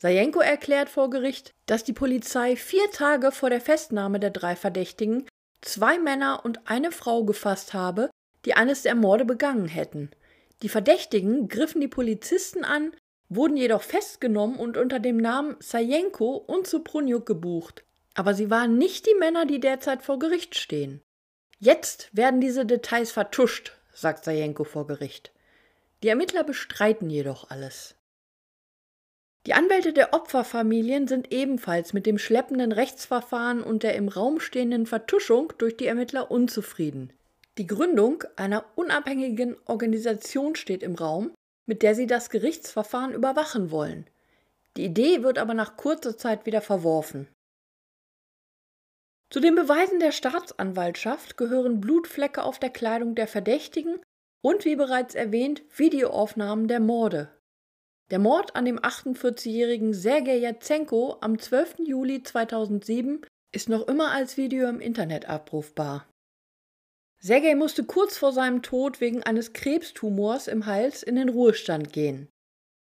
Sajenko 0.00 0.40
erklärt 0.40 0.88
vor 0.88 1.10
Gericht, 1.10 1.52
dass 1.66 1.84
die 1.84 1.92
Polizei 1.92 2.56
vier 2.56 2.90
Tage 2.92 3.32
vor 3.32 3.50
der 3.50 3.60
Festnahme 3.60 4.20
der 4.20 4.30
drei 4.30 4.54
Verdächtigen 4.56 5.26
zwei 5.62 5.98
Männer 5.98 6.44
und 6.44 6.68
eine 6.68 6.92
Frau 6.92 7.24
gefasst 7.24 7.74
habe, 7.74 8.10
die 8.44 8.54
eines 8.54 8.82
der 8.82 8.94
Morde 8.94 9.24
begangen 9.24 9.66
hätten. 9.66 10.10
Die 10.62 10.68
Verdächtigen 10.68 11.48
griffen 11.48 11.80
die 11.80 11.88
Polizisten 11.88 12.64
an, 12.64 12.92
wurden 13.28 13.56
jedoch 13.56 13.82
festgenommen 13.82 14.58
und 14.58 14.76
unter 14.76 15.00
dem 15.00 15.16
Namen 15.16 15.56
Sajenko 15.60 16.36
und 16.36 16.66
Suprunjuk 16.66 17.26
gebucht. 17.26 17.84
Aber 18.14 18.34
sie 18.34 18.50
waren 18.50 18.78
nicht 18.78 19.06
die 19.06 19.14
Männer, 19.14 19.44
die 19.44 19.60
derzeit 19.60 20.02
vor 20.02 20.18
Gericht 20.18 20.54
stehen. 20.54 21.02
Jetzt 21.58 22.08
werden 22.12 22.40
diese 22.40 22.64
Details 22.64 23.12
vertuscht, 23.12 23.76
sagt 23.92 24.24
Sajenko 24.24 24.64
vor 24.64 24.86
Gericht. 24.86 25.32
Die 26.02 26.08
Ermittler 26.08 26.44
bestreiten 26.44 27.10
jedoch 27.10 27.50
alles. 27.50 27.96
Die 29.46 29.54
Anwälte 29.54 29.92
der 29.92 30.12
Opferfamilien 30.12 31.06
sind 31.06 31.32
ebenfalls 31.32 31.92
mit 31.92 32.04
dem 32.04 32.18
schleppenden 32.18 32.72
Rechtsverfahren 32.72 33.62
und 33.62 33.84
der 33.84 33.94
im 33.94 34.08
Raum 34.08 34.40
stehenden 34.40 34.86
Vertuschung 34.86 35.52
durch 35.58 35.76
die 35.76 35.86
Ermittler 35.86 36.30
unzufrieden. 36.30 37.12
Die 37.58 37.66
Gründung 37.66 38.22
einer 38.36 38.64
unabhängigen 38.74 39.56
Organisation 39.64 40.56
steht 40.56 40.82
im 40.82 40.94
Raum, 40.94 41.34
mit 41.66 41.82
der 41.82 41.94
sie 41.94 42.06
das 42.06 42.28
Gerichtsverfahren 42.28 43.14
überwachen 43.14 43.70
wollen. 43.70 44.06
Die 44.76 44.84
Idee 44.84 45.22
wird 45.22 45.38
aber 45.38 45.54
nach 45.54 45.76
kurzer 45.76 46.18
Zeit 46.18 46.44
wieder 46.44 46.60
verworfen. 46.60 47.28
Zu 49.30 49.40
den 49.40 49.54
Beweisen 49.54 49.98
der 49.98 50.12
Staatsanwaltschaft 50.12 51.36
gehören 51.36 51.80
Blutflecke 51.80 52.42
auf 52.42 52.58
der 52.58 52.70
Kleidung 52.70 53.14
der 53.14 53.26
Verdächtigen 53.26 54.00
und, 54.44 54.64
wie 54.64 54.76
bereits 54.76 55.14
erwähnt, 55.14 55.62
Videoaufnahmen 55.74 56.68
der 56.68 56.80
Morde. 56.80 57.32
Der 58.10 58.20
Mord 58.20 58.54
an 58.54 58.66
dem 58.66 58.78
48-jährigen 58.78 59.92
Sergei 59.94 60.36
Jatsenko 60.36 61.16
am 61.20 61.40
12. 61.40 61.76
Juli 61.86 62.22
2007 62.22 63.26
ist 63.52 63.68
noch 63.68 63.88
immer 63.88 64.12
als 64.12 64.36
Video 64.36 64.68
im 64.68 64.78
Internet 64.78 65.28
abrufbar. 65.28 66.06
Sergei 67.18 67.54
musste 67.54 67.84
kurz 67.84 68.16
vor 68.16 68.32
seinem 68.32 68.62
Tod 68.62 69.00
wegen 69.00 69.22
eines 69.22 69.52
Krebstumors 69.52 70.48
im 70.48 70.66
Hals 70.66 71.02
in 71.02 71.16
den 71.16 71.28
Ruhestand 71.28 71.92
gehen. 71.92 72.28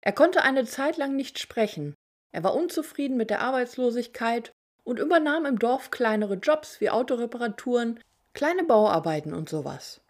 Er 0.01 0.13
konnte 0.13 0.43
eine 0.43 0.65
Zeit 0.65 0.97
lang 0.97 1.17
nicht 1.17 1.39
sprechen. 1.39 1.95
Er 2.33 2.43
war 2.43 2.55
unzufrieden 2.55 3.17
mit 3.17 3.31
der 3.31 3.41
Arbeitslosigkeit 3.41 4.53
und 4.83 4.99
übernahm 4.99 5.47
im 5.47 5.59
Dorf 5.59 5.91
kleinere 5.91 6.35
Jobs 6.35 6.81
wie 6.81 6.91
Autoreparaturen, 6.91 8.01
kleine 8.35 8.65
Bauarbeiten 8.65 9.33
und 9.33 9.49
sowas. 9.49 10.01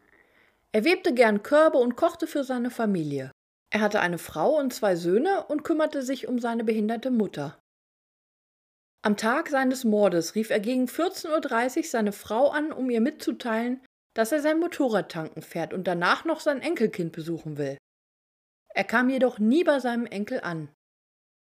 Er 0.72 0.84
webte 0.84 1.14
gern 1.14 1.42
Körbe 1.42 1.78
und 1.78 1.94
kochte 1.94 2.26
für 2.26 2.42
seine 2.42 2.70
Familie. 2.70 3.30
Er 3.70 3.80
hatte 3.80 4.00
eine 4.00 4.18
Frau 4.18 4.58
und 4.58 4.72
zwei 4.72 4.96
Söhne 4.96 5.44
und 5.46 5.64
kümmerte 5.64 6.02
sich 6.02 6.26
um 6.26 6.38
seine 6.38 6.64
behinderte 6.64 7.10
Mutter. 7.10 7.58
Am 9.02 9.16
Tag 9.16 9.48
seines 9.48 9.84
Mordes 9.84 10.34
rief 10.34 10.50
er 10.50 10.60
gegen 10.60 10.86
14.30 10.86 11.76
Uhr 11.76 11.84
seine 11.84 12.12
Frau 12.12 12.48
an, 12.48 12.72
um 12.72 12.88
ihr 12.88 13.00
mitzuteilen, 13.00 13.84
dass 14.14 14.32
er 14.32 14.40
sein 14.40 14.60
Motorrad 14.60 15.10
tanken 15.10 15.42
fährt 15.42 15.74
und 15.74 15.86
danach 15.86 16.24
noch 16.24 16.40
sein 16.40 16.60
Enkelkind 16.60 17.12
besuchen 17.12 17.58
will. 17.58 17.76
Er 18.68 18.84
kam 18.84 19.10
jedoch 19.10 19.38
nie 19.38 19.64
bei 19.64 19.80
seinem 19.80 20.06
Enkel 20.06 20.40
an. 20.40 20.68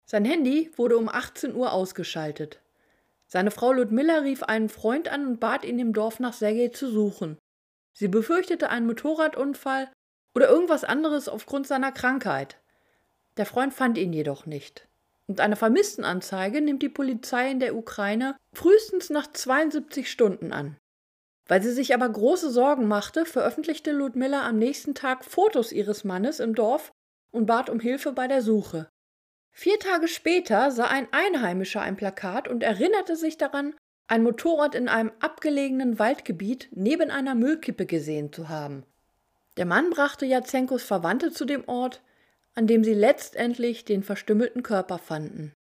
Sein 0.05 0.25
Handy 0.25 0.71
wurde 0.75 0.97
um 0.97 1.07
18 1.07 1.55
Uhr 1.55 1.71
ausgeschaltet. 1.71 2.61
Seine 3.27 3.51
Frau 3.51 3.71
Ludmilla 3.71 4.19
rief 4.19 4.43
einen 4.43 4.69
Freund 4.69 5.07
an 5.07 5.25
und 5.25 5.39
bat 5.39 5.65
ihn 5.65 5.79
im 5.79 5.93
Dorf 5.93 6.19
nach 6.19 6.33
Sergei 6.33 6.67
zu 6.67 6.89
suchen. 6.89 7.37
Sie 7.93 8.07
befürchtete 8.07 8.69
einen 8.69 8.85
Motorradunfall 8.85 9.91
oder 10.35 10.49
irgendwas 10.49 10.83
anderes 10.83 11.29
aufgrund 11.29 11.67
seiner 11.67 11.91
Krankheit. 11.91 12.59
Der 13.37 13.45
Freund 13.45 13.73
fand 13.73 13.97
ihn 13.97 14.13
jedoch 14.13 14.45
nicht. 14.45 14.87
Und 15.27 15.39
eine 15.39 15.55
Vermisstenanzeige 15.55 16.61
nimmt 16.61 16.83
die 16.83 16.89
Polizei 16.89 17.49
in 17.49 17.59
der 17.59 17.75
Ukraine 17.75 18.35
frühestens 18.53 19.09
nach 19.09 19.31
72 19.31 20.11
Stunden 20.11 20.51
an. 20.51 20.77
Weil 21.47 21.61
sie 21.61 21.71
sich 21.71 21.93
aber 21.93 22.07
große 22.07 22.49
Sorgen 22.49 22.87
machte, 22.87 23.25
veröffentlichte 23.25 23.91
Ludmilla 23.91 24.47
am 24.47 24.57
nächsten 24.57 24.95
Tag 24.95 25.25
Fotos 25.25 25.71
ihres 25.71 26.03
Mannes 26.03 26.39
im 26.39 26.55
Dorf 26.55 26.91
und 27.31 27.45
bat 27.45 27.69
um 27.69 27.79
Hilfe 27.79 28.13
bei 28.13 28.27
der 28.27 28.41
Suche. 28.41 28.89
Vier 29.51 29.77
Tage 29.79 30.07
später 30.07 30.71
sah 30.71 30.85
ein 30.85 31.07
Einheimischer 31.11 31.81
ein 31.81 31.95
Plakat 31.95 32.47
und 32.47 32.63
erinnerte 32.63 33.15
sich 33.15 33.37
daran, 33.37 33.75
ein 34.07 34.23
Motorrad 34.23 34.75
in 34.75 34.87
einem 34.87 35.11
abgelegenen 35.19 35.99
Waldgebiet 35.99 36.69
neben 36.71 37.11
einer 37.11 37.35
Müllkippe 37.35 37.85
gesehen 37.85 38.33
zu 38.33 38.49
haben. 38.49 38.83
Der 39.57 39.65
Mann 39.65 39.91
brachte 39.91 40.25
Jazenkos 40.25 40.83
Verwandte 40.83 41.31
zu 41.31 41.45
dem 41.45 41.67
Ort, 41.67 42.01
an 42.55 42.67
dem 42.67 42.83
sie 42.83 42.93
letztendlich 42.93 43.85
den 43.85 44.03
verstümmelten 44.03 44.63
Körper 44.63 44.97
fanden. 44.97 45.53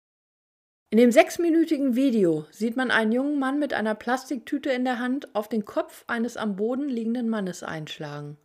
In 0.92 0.98
dem 0.98 1.12
sechsminütigen 1.12 1.94
Video 1.94 2.46
sieht 2.50 2.76
man 2.76 2.90
einen 2.90 3.12
jungen 3.12 3.38
Mann 3.38 3.60
mit 3.60 3.72
einer 3.72 3.94
Plastiktüte 3.94 4.72
in 4.72 4.84
der 4.84 4.98
Hand 4.98 5.32
auf 5.36 5.48
den 5.48 5.64
Kopf 5.64 6.02
eines 6.08 6.36
am 6.36 6.56
Boden 6.56 6.88
liegenden 6.88 7.28
Mannes 7.28 7.62
einschlagen. 7.62 8.36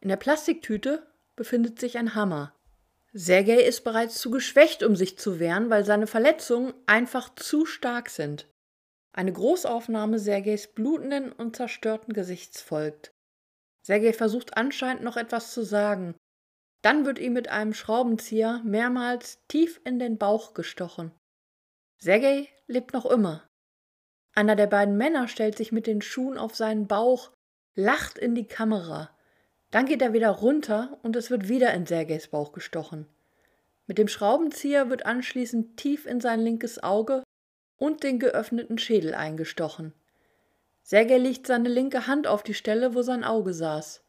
In 0.00 0.08
der 0.08 0.16
Plastiktüte 0.16 1.04
befindet 1.34 1.80
sich 1.80 1.98
ein 1.98 2.14
Hammer. 2.14 2.54
Sergei 3.12 3.60
ist 3.60 3.82
bereits 3.82 4.20
zu 4.20 4.30
geschwächt, 4.30 4.84
um 4.84 4.94
sich 4.94 5.18
zu 5.18 5.40
wehren, 5.40 5.70
weil 5.70 5.84
seine 5.84 6.06
Verletzungen 6.06 6.72
einfach 6.86 7.34
zu 7.34 7.66
stark 7.66 8.10
sind. 8.10 8.46
Eine 9.12 9.32
Großaufnahme 9.32 10.20
Sergeis 10.20 10.68
blutenden 10.68 11.32
und 11.32 11.56
zerstörten 11.56 12.14
Gesichts 12.14 12.62
folgt. 12.62 13.12
Sergei 13.82 14.12
versucht 14.12 14.56
anscheinend 14.56 15.02
noch 15.02 15.16
etwas 15.16 15.52
zu 15.52 15.64
sagen. 15.64 16.14
Dann 16.80 17.04
wird 17.06 17.18
ihm 17.18 17.32
mit 17.32 17.48
einem 17.48 17.74
Schraubenzieher 17.74 18.60
mehrmals 18.62 19.40
tief 19.48 19.80
in 19.84 19.98
den 19.98 20.16
Bauch 20.16 20.54
gestochen. 20.54 21.10
Sergei 22.02 22.48
lebt 22.66 22.94
noch 22.94 23.06
immer. 23.06 23.48
Einer 24.34 24.56
der 24.56 24.66
beiden 24.66 24.96
Männer 24.96 25.28
stellt 25.28 25.56
sich 25.56 25.70
mit 25.70 25.86
den 25.86 26.02
Schuhen 26.02 26.36
auf 26.36 26.56
seinen 26.56 26.88
Bauch, 26.88 27.30
lacht 27.76 28.18
in 28.18 28.34
die 28.34 28.48
Kamera. 28.48 29.16
Dann 29.70 29.86
geht 29.86 30.02
er 30.02 30.12
wieder 30.12 30.30
runter 30.30 30.98
und 31.04 31.14
es 31.14 31.30
wird 31.30 31.48
wieder 31.48 31.72
in 31.72 31.86
Sergeis 31.86 32.26
Bauch 32.26 32.50
gestochen. 32.50 33.06
Mit 33.86 33.98
dem 33.98 34.08
Schraubenzieher 34.08 34.90
wird 34.90 35.06
anschließend 35.06 35.76
tief 35.76 36.04
in 36.04 36.20
sein 36.20 36.40
linkes 36.40 36.82
Auge 36.82 37.22
und 37.76 38.02
den 38.02 38.18
geöffneten 38.18 38.78
Schädel 38.78 39.14
eingestochen. 39.14 39.92
Sergei 40.82 41.18
legt 41.18 41.46
seine 41.46 41.68
linke 41.68 42.08
Hand 42.08 42.26
auf 42.26 42.42
die 42.42 42.54
Stelle, 42.54 42.96
wo 42.96 43.02
sein 43.02 43.22
Auge 43.22 43.54
saß. 43.54 44.02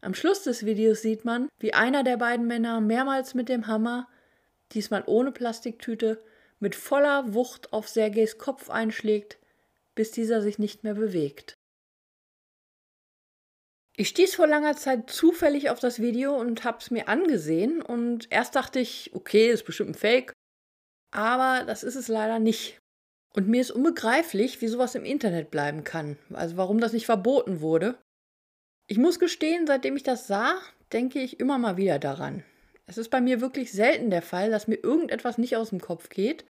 Am 0.00 0.14
Schluss 0.14 0.42
des 0.42 0.66
Videos 0.66 1.02
sieht 1.02 1.24
man, 1.24 1.48
wie 1.60 1.72
einer 1.72 2.02
der 2.02 2.16
beiden 2.16 2.48
Männer 2.48 2.80
mehrmals 2.80 3.34
mit 3.34 3.48
dem 3.48 3.68
Hammer, 3.68 4.08
diesmal 4.72 5.04
ohne 5.06 5.30
Plastiktüte, 5.30 6.20
mit 6.60 6.74
voller 6.74 7.34
Wucht 7.34 7.72
auf 7.72 7.88
Sergeis 7.88 8.38
Kopf 8.38 8.70
einschlägt, 8.70 9.38
bis 9.94 10.10
dieser 10.10 10.42
sich 10.42 10.58
nicht 10.58 10.84
mehr 10.84 10.94
bewegt. 10.94 11.54
Ich 13.96 14.08
stieß 14.08 14.36
vor 14.36 14.46
langer 14.46 14.76
Zeit 14.76 15.10
zufällig 15.10 15.70
auf 15.70 15.80
das 15.80 16.00
Video 16.00 16.36
und 16.36 16.62
hab's 16.62 16.92
mir 16.92 17.08
angesehen 17.08 17.82
und 17.82 18.30
erst 18.30 18.54
dachte 18.54 18.78
ich, 18.78 19.10
okay, 19.12 19.50
ist 19.50 19.64
bestimmt 19.64 19.90
ein 19.90 19.94
Fake, 19.94 20.32
aber 21.10 21.64
das 21.64 21.82
ist 21.82 21.96
es 21.96 22.06
leider 22.06 22.38
nicht. 22.38 22.78
Und 23.34 23.48
mir 23.48 23.60
ist 23.60 23.72
unbegreiflich, 23.72 24.60
wie 24.60 24.68
sowas 24.68 24.94
im 24.94 25.04
Internet 25.04 25.50
bleiben 25.50 25.82
kann, 25.82 26.16
also 26.32 26.56
warum 26.56 26.80
das 26.80 26.92
nicht 26.92 27.06
verboten 27.06 27.60
wurde. 27.60 27.98
Ich 28.86 28.98
muss 28.98 29.18
gestehen, 29.18 29.66
seitdem 29.66 29.96
ich 29.96 30.04
das 30.04 30.28
sah, 30.28 30.60
denke 30.92 31.20
ich 31.20 31.40
immer 31.40 31.58
mal 31.58 31.76
wieder 31.76 31.98
daran. 31.98 32.44
Es 32.88 32.98
ist 32.98 33.10
bei 33.10 33.20
mir 33.20 33.40
wirklich 33.40 33.70
selten 33.70 34.10
der 34.10 34.22
Fall, 34.22 34.50
dass 34.50 34.66
mir 34.66 34.82
irgendetwas 34.82 35.38
nicht 35.38 35.56
aus 35.56 35.70
dem 35.70 35.80
Kopf 35.80 36.08
geht, 36.08 36.46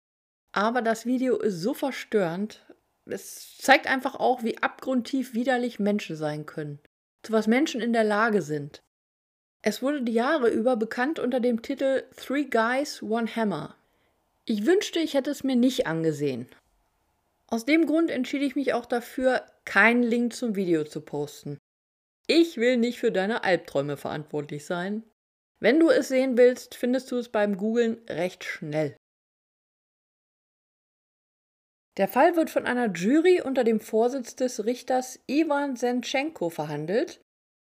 aber 0.53 0.83
das 0.83 1.07
Video 1.07 1.39
ist 1.39 1.61
so 1.61 1.75
verstörend. 1.75 2.67
Es 3.05 3.59
zeigt 3.59 3.87
einfach 3.87 4.17
auch, 4.17 4.43
wie 4.43 4.59
abgrundtief 4.59 5.35
widerlich 5.35 5.79
Menschen 5.79 6.17
sein 6.17 6.47
können 6.47 6.81
zu 7.23 7.33
was 7.33 7.47
Menschen 7.47 7.81
in 7.81 7.93
der 7.93 8.05
Lage 8.05 8.43
sind. 8.43 8.83
Es 9.63 9.81
wurde 9.81 10.03
die 10.03 10.13
Jahre 10.13 10.49
über 10.49 10.77
bekannt 10.77 11.19
unter 11.19 11.39
dem 11.39 11.63
Titel 11.63 12.03
Three 12.17 12.45
Guys, 12.45 13.03
One 13.03 13.35
Hammer. 13.35 13.77
Ich 14.45 14.67
wünschte, 14.67 14.99
ich 14.99 15.15
hätte 15.15 15.31
es 15.31 15.45
mir 15.45 15.55
nicht 15.55 15.87
angesehen. 15.87 16.49
Aus 17.47 17.65
dem 17.65 17.87
Grund 17.87 18.11
entschied 18.11 18.43
ich 18.43 18.57
mich 18.57 18.75
auch 18.75 18.87
dafür, 18.87 19.43
keinen 19.65 20.03
Link 20.03 20.33
zum 20.33 20.57
Video 20.57 20.85
zu 20.85 21.01
posten. 21.01 21.59
Ich 22.27 22.57
will 22.57 22.77
nicht 22.77 22.99
für 22.99 23.13
deine 23.13 23.45
Albträume 23.45 23.97
verantwortlich 23.97 24.65
sein. 24.65 25.05
Wenn 25.63 25.79
du 25.79 25.91
es 25.91 26.09
sehen 26.09 26.37
willst, 26.37 26.75
findest 26.75 27.13
du 27.13 27.19
es 27.19 27.29
beim 27.29 27.57
Googlen 27.57 28.05
recht 28.09 28.43
schnell. 28.43 28.97
Der 31.97 32.09
Fall 32.09 32.35
wird 32.35 32.51
von 32.51 32.67
einer 32.67 32.91
Jury 32.93 33.41
unter 33.41 33.63
dem 33.63 33.79
Vorsitz 33.79 34.35
des 34.35 34.65
Richters 34.65 35.21
Iwan 35.29 35.77
Sentschenko 35.77 36.51
verhandelt. 36.51 37.23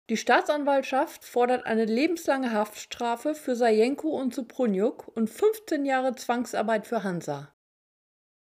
Die 0.10 0.16
Staatsanwaltschaft 0.16 1.26
fordert 1.26 1.66
eine 1.66 1.84
lebenslange 1.84 2.54
Haftstrafe 2.54 3.36
für 3.36 3.58
Sajenko 3.58 4.08
und 4.08 4.34
Suprunjuk 4.34 5.10
und 5.10 5.30
15 5.30 5.84
Jahre 5.84 6.16
Zwangsarbeit 6.16 6.88
für 6.88 7.04
Hansa. 7.04 7.54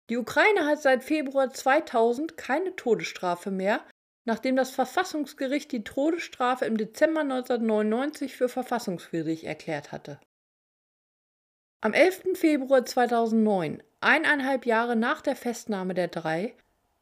Die 0.09 0.15
Ukraine 0.15 0.65
hat 0.65 0.81
seit 0.81 1.03
Februar 1.03 1.49
2000 1.49 2.37
keine 2.37 2.73
Todesstrafe 2.77 3.51
mehr, 3.51 3.85
nachdem 4.31 4.55
das 4.55 4.71
Verfassungsgericht 4.71 5.73
die 5.73 5.83
Todesstrafe 5.83 6.63
im 6.63 6.77
Dezember 6.77 7.19
1999 7.19 8.33
für 8.33 8.47
verfassungswidrig 8.47 9.43
erklärt 9.43 9.91
hatte. 9.91 10.21
Am 11.81 11.91
11. 11.91 12.35
Februar 12.35 12.85
2009, 12.85 13.83
eineinhalb 13.99 14.65
Jahre 14.65 14.95
nach 14.95 15.19
der 15.19 15.35
Festnahme 15.35 15.93
der 15.93 16.07
drei, 16.07 16.55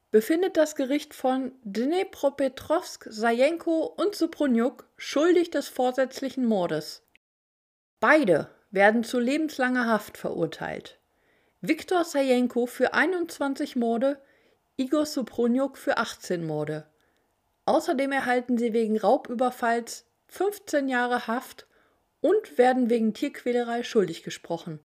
befindet 0.10 0.58
das 0.58 0.76
Gericht 0.76 1.14
von 1.14 1.52
Dnepropetrovsk 1.62 3.06
Sajenko 3.12 3.84
und 3.96 4.16
Suprunjuk 4.16 4.88
schuldig 4.98 5.52
des 5.52 5.68
vorsätzlichen 5.68 6.48
Mordes. 6.48 7.04
Beide 8.00 8.50
werden 8.72 9.04
zu 9.04 9.20
lebenslanger 9.20 9.86
Haft 9.86 10.18
verurteilt. 10.18 10.98
Viktor 11.62 12.06
Sajenko 12.06 12.66
für 12.66 12.96
21 12.96 13.76
Morde, 13.76 14.20
Igor 14.78 15.06
Suprunjuk 15.06 15.78
für 15.78 16.00
18 16.00 16.44
Morde. 16.44 16.88
Außerdem 17.66 18.12
erhalten 18.12 18.58
sie 18.58 18.74
wegen 18.74 18.98
Raubüberfalls 18.98 20.06
15 20.28 20.88
Jahre 20.88 21.28
Haft 21.28 21.68
und 22.22 22.58
werden 22.58 22.90
wegen 22.90 23.14
Tierquälerei 23.14 23.84
schuldig 23.84 24.24
gesprochen. 24.24 24.80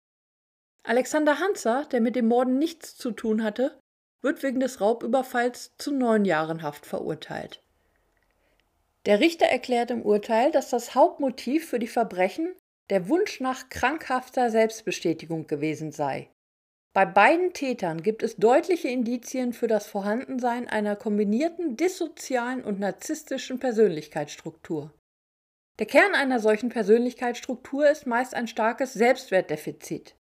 Alexander 0.83 1.39
Hanser, 1.39 1.85
der 1.91 2.01
mit 2.01 2.15
dem 2.15 2.27
Morden 2.27 2.57
nichts 2.57 2.95
zu 2.95 3.11
tun 3.11 3.43
hatte, 3.43 3.79
wird 4.21 4.43
wegen 4.43 4.59
des 4.59 4.81
Raubüberfalls 4.81 5.73
zu 5.77 5.91
neun 5.91 6.25
Jahren 6.25 6.61
Haft 6.61 6.85
verurteilt. 6.85 7.61
Der 9.05 9.19
Richter 9.19 9.45
erklärt 9.45 9.91
im 9.91 10.01
Urteil, 10.01 10.51
dass 10.51 10.69
das 10.69 10.95
Hauptmotiv 10.95 11.67
für 11.69 11.79
die 11.79 11.87
Verbrechen 11.87 12.55
der 12.89 13.09
Wunsch 13.09 13.39
nach 13.39 13.69
krankhafter 13.69 14.49
Selbstbestätigung 14.49 15.47
gewesen 15.47 15.91
sei. 15.91 16.29
Bei 16.95 17.05
beiden 17.05 17.53
Tätern 17.53 18.03
gibt 18.03 18.21
es 18.21 18.35
deutliche 18.35 18.87
Indizien 18.87 19.53
für 19.53 19.65
das 19.65 19.87
Vorhandensein 19.87 20.67
einer 20.67 20.95
kombinierten 20.95 21.75
dissozialen 21.75 22.63
und 22.63 22.79
narzisstischen 22.79 23.57
Persönlichkeitsstruktur. 23.57 24.93
Der 25.79 25.87
Kern 25.87 26.13
einer 26.13 26.39
solchen 26.39 26.69
Persönlichkeitsstruktur 26.69 27.89
ist 27.89 28.05
meist 28.05 28.35
ein 28.35 28.47
starkes 28.47 28.93
Selbstwertdefizit. 28.93 30.15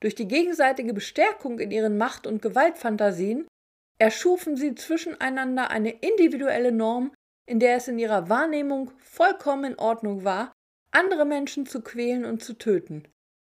Durch 0.00 0.14
die 0.14 0.28
gegenseitige 0.28 0.92
Bestärkung 0.92 1.58
in 1.58 1.70
ihren 1.70 1.96
Macht- 1.96 2.26
und 2.26 2.42
Gewaltfantasien 2.42 3.48
erschufen 3.98 4.56
sie 4.56 4.74
zwischeneinander 4.74 5.70
eine 5.70 5.90
individuelle 5.90 6.72
Norm, 6.72 7.14
in 7.46 7.60
der 7.60 7.76
es 7.76 7.88
in 7.88 7.98
ihrer 7.98 8.28
Wahrnehmung 8.28 8.90
vollkommen 8.98 9.72
in 9.72 9.78
Ordnung 9.78 10.22
war, 10.24 10.52
andere 10.90 11.24
Menschen 11.24 11.64
zu 11.64 11.80
quälen 11.80 12.26
und 12.26 12.42
zu 12.42 12.58
töten. 12.58 13.08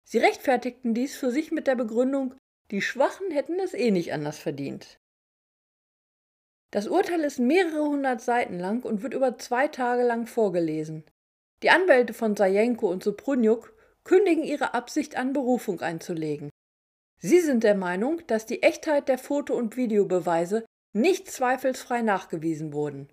Sie 0.04 0.18
rechtfertigten 0.18 0.94
dies 0.94 1.16
für 1.16 1.30
sich 1.30 1.52
mit 1.52 1.68
der 1.68 1.76
Begründung, 1.76 2.34
die 2.70 2.82
Schwachen 2.82 3.30
hätten 3.30 3.58
es 3.60 3.74
eh 3.74 3.90
nicht 3.90 4.12
anders 4.12 4.38
verdient. 4.38 4.98
Das 6.70 6.88
Urteil 6.88 7.20
ist 7.20 7.38
mehrere 7.38 7.84
hundert 7.84 8.20
Seiten 8.20 8.58
lang 8.58 8.82
und 8.82 9.02
wird 9.02 9.14
über 9.14 9.38
zwei 9.38 9.68
Tage 9.68 10.02
lang 10.02 10.26
vorgelesen. 10.26 11.04
Die 11.62 11.70
Anwälte 11.70 12.12
von 12.12 12.36
Sajenko 12.36 12.90
und 12.90 13.02
Suprunjuk 13.02 13.72
kündigen 14.04 14.44
ihre 14.44 14.74
Absicht 14.74 15.16
an, 15.16 15.32
Berufung 15.32 15.80
einzulegen. 15.80 16.50
Sie 17.18 17.40
sind 17.40 17.64
der 17.64 17.74
Meinung, 17.74 18.22
dass 18.26 18.46
die 18.46 18.62
Echtheit 18.62 19.08
der 19.08 19.18
Foto- 19.18 19.56
und 19.56 19.76
Videobeweise 19.76 20.64
nicht 20.92 21.30
zweifelsfrei 21.30 22.02
nachgewiesen 22.02 22.72
wurden. 22.72 23.08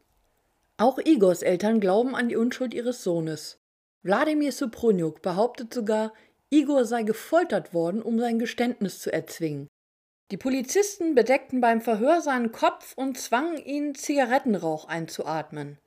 Auch 0.78 0.98
Igors 0.98 1.42
Eltern 1.42 1.80
glauben 1.80 2.16
an 2.16 2.30
die 2.30 2.36
Unschuld 2.36 2.74
ihres 2.74 3.04
Sohnes. 3.04 3.60
Wladimir 4.02 4.52
Suprunjuk 4.52 5.22
behauptet 5.22 5.74
sogar, 5.74 6.13
Igor 6.54 6.86
sei 6.86 7.02
gefoltert 7.02 7.74
worden, 7.74 8.04
um 8.04 8.20
sein 8.20 8.38
Geständnis 8.38 9.00
zu 9.00 9.12
erzwingen. 9.12 9.68
Die 10.30 10.38
Polizisten 10.38 11.16
bedeckten 11.16 11.62
beim 11.62 11.82
Verhör 11.82 12.22
seinen 12.22 12.52
Kopf 12.52 12.94
und 12.96 13.18
zwangen 13.18 13.58
ihn, 13.58 13.96
Zigarettenrauch 13.96 14.88
einzuatmen. 14.88 15.80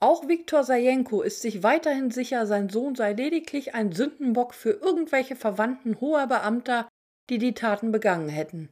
Auch 0.00 0.26
Viktor 0.26 0.64
Sajenko 0.64 1.20
ist 1.20 1.42
sich 1.42 1.62
weiterhin 1.62 2.10
sicher, 2.10 2.46
sein 2.46 2.70
Sohn 2.70 2.94
sei 2.94 3.12
lediglich 3.12 3.74
ein 3.74 3.92
Sündenbock 3.92 4.54
für 4.54 4.70
irgendwelche 4.70 5.36
Verwandten 5.36 6.00
hoher 6.00 6.26
Beamter, 6.26 6.88
die 7.28 7.38
die 7.38 7.52
Taten 7.52 7.92
begangen 7.92 8.30
hätten. 8.30 8.70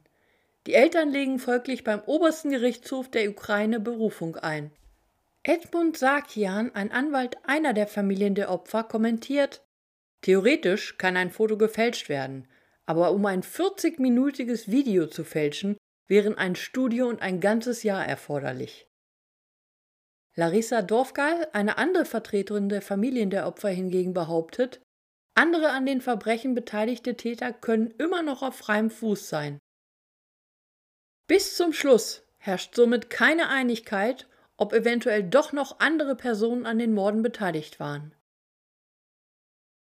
Die 0.65 0.73
Eltern 0.73 1.11
legen 1.11 1.37
folglich 1.37 1.83
beim 1.83 2.01
obersten 2.07 2.49
Gerichtshof 2.49 3.11
der 3.11 3.29
Ukraine 3.29 3.79
Berufung 3.79 4.37
ein. 4.37 4.71
Edmund 5.43 5.97
Sakian, 5.97 6.73
ein 6.73 6.91
Anwalt 6.91 7.37
einer 7.45 7.73
der 7.73 7.87
Familien 7.87 8.33
der 8.33 8.49
Opfer, 8.49 8.83
kommentiert: 8.83 9.61
Theoretisch 10.21 10.97
kann 10.97 11.17
ein 11.17 11.31
Foto 11.31 11.57
gefälscht 11.57 12.09
werden, 12.09 12.47
aber 12.85 13.11
um 13.11 13.25
ein 13.25 13.43
40-minütiges 13.43 14.69
Video 14.71 15.07
zu 15.07 15.23
fälschen, 15.23 15.77
wären 16.07 16.37
ein 16.37 16.55
Studio 16.55 17.07
und 17.07 17.21
ein 17.21 17.39
ganzes 17.39 17.83
Jahr 17.83 18.05
erforderlich. 18.05 18.87
Larissa 20.35 20.81
Dorfgal, 20.81 21.47
eine 21.53 21.77
andere 21.77 22.05
Vertreterin 22.05 22.69
der 22.69 22.81
Familien 22.81 23.29
der 23.29 23.47
Opfer 23.47 23.69
hingegen 23.69 24.13
behauptet, 24.13 24.81
andere 25.35 25.69
an 25.69 25.85
den 25.85 26.01
Verbrechen 26.01 26.55
beteiligte 26.55 27.15
Täter 27.15 27.53
können 27.53 27.91
immer 27.97 28.23
noch 28.23 28.41
auf 28.41 28.55
freiem 28.55 28.89
Fuß 28.89 29.29
sein. 29.29 29.59
Bis 31.27 31.55
zum 31.55 31.73
Schluss 31.73 32.23
herrscht 32.37 32.75
somit 32.75 33.09
keine 33.09 33.49
Einigkeit, 33.49 34.27
ob 34.55 34.73
eventuell 34.73 35.23
doch 35.23 35.51
noch 35.53 35.79
andere 35.79 36.15
Personen 36.15 36.65
an 36.65 36.79
den 36.79 36.93
Morden 36.93 37.21
beteiligt 37.21 37.79
waren. 37.79 38.15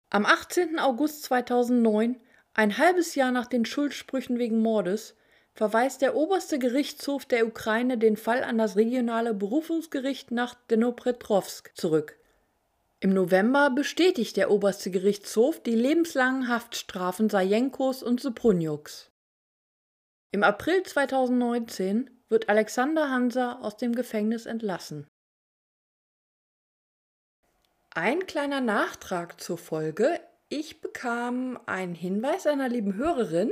Am 0.09 0.25
18. 0.25 0.79
August 0.79 1.23
2009, 1.23 2.15
ein 2.53 2.77
halbes 2.77 3.15
Jahr 3.15 3.31
nach 3.31 3.47
den 3.47 3.65
Schuldsprüchen 3.65 4.39
wegen 4.39 4.61
Mordes, 4.61 5.15
verweist 5.53 6.01
der 6.01 6.15
oberste 6.15 6.59
Gerichtshof 6.59 7.25
der 7.25 7.45
Ukraine 7.45 7.97
den 7.97 8.15
Fall 8.15 8.43
an 8.43 8.57
das 8.57 8.77
regionale 8.77 9.33
Berufungsgericht 9.33 10.31
nach 10.31 10.55
Dnipropetrovsk 10.71 11.75
zurück. 11.75 12.17
Im 13.01 13.13
November 13.13 13.69
bestätigt 13.69 14.37
der 14.37 14.49
oberste 14.49 14.91
Gerichtshof 14.91 15.61
die 15.61 15.75
lebenslangen 15.75 16.47
Haftstrafen 16.47 17.29
Sajenkos 17.29 18.01
und 18.01 18.21
Suprunjuks. 18.21 19.11
Im 20.31 20.43
April 20.43 20.83
2019 20.83 22.09
wird 22.29 22.47
Alexander 22.47 23.09
Hansa 23.09 23.59
aus 23.59 23.75
dem 23.75 23.93
Gefängnis 23.93 24.45
entlassen. 24.45 25.05
Ein 27.99 28.27
kleiner 28.27 28.61
Nachtrag 28.61 29.41
zur 29.41 29.57
Folge. 29.57 30.19
Ich 30.49 30.81
bekam 30.81 31.59
einen 31.65 31.95
Hinweis 31.95 32.45
einer 32.45 32.69
lieben 32.69 32.93
Hörerin, 32.93 33.49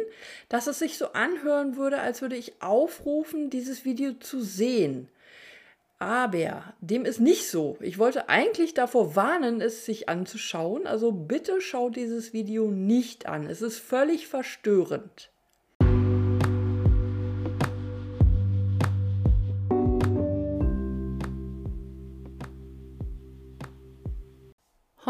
dass 0.49 0.67
es 0.67 0.77
sich 0.77 0.99
so 0.99 1.13
anhören 1.13 1.77
würde, 1.77 1.99
als 1.99 2.21
würde 2.21 2.35
ich 2.35 2.61
aufrufen, 2.61 3.49
dieses 3.49 3.85
Video 3.85 4.13
zu 4.13 4.43
sehen. 4.43 5.09
Aber 5.97 6.75
dem 6.79 7.05
ist 7.05 7.19
nicht 7.19 7.49
so. 7.49 7.75
Ich 7.79 7.97
wollte 7.97 8.29
eigentlich 8.29 8.75
davor 8.75 9.15
warnen, 9.15 9.61
es 9.61 9.83
sich 9.83 10.09
anzuschauen. 10.09 10.85
Also 10.85 11.11
bitte 11.11 11.59
schaut 11.59 11.95
dieses 11.95 12.31
Video 12.31 12.69
nicht 12.69 13.25
an. 13.25 13.49
Es 13.49 13.63
ist 13.63 13.79
völlig 13.79 14.27
verstörend. 14.27 15.31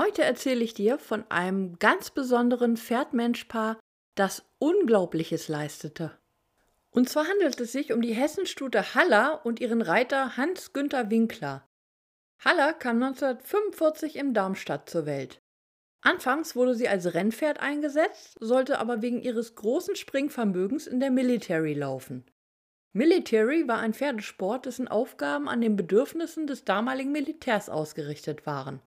Heute 0.05 0.23
erzähle 0.23 0.63
ich 0.63 0.75
dir 0.75 0.99
von 0.99 1.25
einem 1.31 1.79
ganz 1.79 2.11
besonderen 2.11 2.77
Pferd-Mensch-Paar, 2.77 3.79
das 4.13 4.45
Unglaubliches 4.59 5.47
leistete. 5.47 6.11
Und 6.91 7.09
zwar 7.09 7.27
handelt 7.27 7.59
es 7.59 7.71
sich 7.71 7.91
um 7.91 8.01
die 8.01 8.13
Hessenstute 8.13 8.93
Haller 8.93 9.43
und 9.45 9.59
ihren 9.59 9.81
Reiter 9.81 10.37
Hans-Günther 10.37 11.09
Winkler. 11.09 11.67
Haller 12.37 12.73
kam 12.73 13.01
1945 13.01 14.17
in 14.17 14.35
Darmstadt 14.35 14.87
zur 14.87 15.07
Welt. 15.07 15.39
Anfangs 16.01 16.55
wurde 16.55 16.75
sie 16.75 16.87
als 16.87 17.15
Rennpferd 17.15 17.59
eingesetzt, 17.59 18.37
sollte 18.39 18.77
aber 18.77 19.01
wegen 19.01 19.23
ihres 19.23 19.55
großen 19.55 19.95
Springvermögens 19.95 20.85
in 20.85 20.99
der 20.99 21.09
Military 21.09 21.73
laufen. 21.73 22.25
Military 22.93 23.67
war 23.67 23.79
ein 23.79 23.95
Pferdesport, 23.95 24.67
dessen 24.67 24.87
Aufgaben 24.87 25.49
an 25.49 25.61
den 25.61 25.75
Bedürfnissen 25.75 26.45
des 26.45 26.63
damaligen 26.63 27.11
Militärs 27.11 27.69
ausgerichtet 27.71 28.45
waren. 28.45 28.81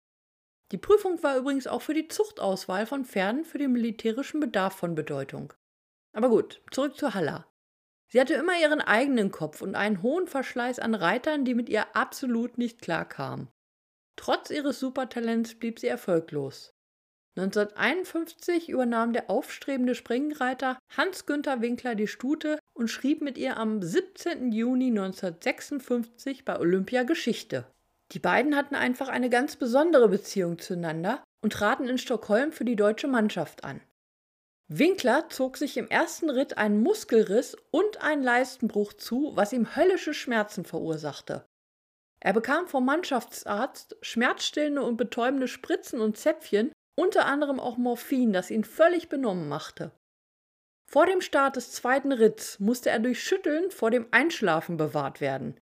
Die 0.71 0.77
Prüfung 0.77 1.21
war 1.23 1.37
übrigens 1.37 1.67
auch 1.67 1.81
für 1.81 1.93
die 1.93 2.07
Zuchtauswahl 2.07 2.85
von 2.85 3.05
Pferden 3.05 3.45
für 3.45 3.57
den 3.57 3.71
militärischen 3.71 4.39
Bedarf 4.39 4.75
von 4.75 4.95
Bedeutung. 4.95 5.53
Aber 6.13 6.29
gut, 6.29 6.61
zurück 6.71 6.97
zu 6.97 7.13
Halla. 7.13 7.47
Sie 8.09 8.19
hatte 8.19 8.33
immer 8.33 8.59
ihren 8.59 8.81
eigenen 8.81 9.31
Kopf 9.31 9.61
und 9.61 9.75
einen 9.75 10.01
hohen 10.01 10.27
Verschleiß 10.27 10.79
an 10.79 10.95
Reitern, 10.95 11.45
die 11.45 11.53
mit 11.53 11.69
ihr 11.69 11.95
absolut 11.95 12.57
nicht 12.57 12.81
klarkamen. 12.81 13.49
Trotz 14.15 14.49
ihres 14.49 14.79
Supertalents 14.79 15.55
blieb 15.55 15.79
sie 15.79 15.87
erfolglos. 15.87 16.73
1951 17.37 18.69
übernahm 18.69 19.13
der 19.13 19.29
aufstrebende 19.29 19.93
Springreiter 19.93 20.79
Hans-Günther 20.97 21.61
Winkler 21.61 21.93
die 21.93 22.07
Stute 22.07 22.57
und 22.73 22.87
schrieb 22.87 23.21
mit 23.21 23.37
ihr 23.37 23.57
am 23.57 23.81
17. 23.81 24.51
Juni 24.51 24.87
1956 24.87 26.45
bei 26.45 26.59
Olympia 26.59 27.03
Geschichte. 27.03 27.67
Die 28.13 28.19
beiden 28.19 28.55
hatten 28.55 28.75
einfach 28.75 29.09
eine 29.09 29.29
ganz 29.29 29.55
besondere 29.55 30.07
Beziehung 30.07 30.59
zueinander 30.59 31.23
und 31.41 31.53
traten 31.53 31.87
in 31.87 31.97
Stockholm 31.97 32.51
für 32.51 32.65
die 32.65 32.75
deutsche 32.75 33.07
Mannschaft 33.07 33.63
an. 33.63 33.81
Winkler 34.69 35.29
zog 35.29 35.57
sich 35.57 35.77
im 35.77 35.87
ersten 35.87 36.29
Ritt 36.29 36.57
einen 36.57 36.81
Muskelriss 36.81 37.55
und 37.71 38.01
einen 38.01 38.23
Leistenbruch 38.23 38.93
zu, 38.93 39.31
was 39.35 39.53
ihm 39.53 39.75
höllische 39.75 40.13
Schmerzen 40.13 40.65
verursachte. 40.65 41.45
Er 42.19 42.33
bekam 42.33 42.67
vom 42.67 42.85
Mannschaftsarzt 42.85 43.95
schmerzstillende 44.01 44.81
und 44.81 44.97
betäubende 44.97 45.47
Spritzen 45.47 46.01
und 46.01 46.17
Zäpfchen, 46.17 46.71
unter 46.95 47.25
anderem 47.25 47.59
auch 47.59 47.77
Morphin, 47.77 48.33
das 48.33 48.51
ihn 48.51 48.63
völlig 48.63 49.07
benommen 49.07 49.47
machte. 49.47 49.91
Vor 50.89 51.05
dem 51.05 51.21
Start 51.21 51.57
des 51.57 51.71
zweiten 51.71 52.11
Ritts 52.11 52.59
musste 52.59 52.89
er 52.89 52.99
durch 52.99 53.23
Schütteln 53.23 53.71
vor 53.71 53.91
dem 53.91 54.07
Einschlafen 54.11 54.77
bewahrt 54.77 55.21
werden. 55.21 55.57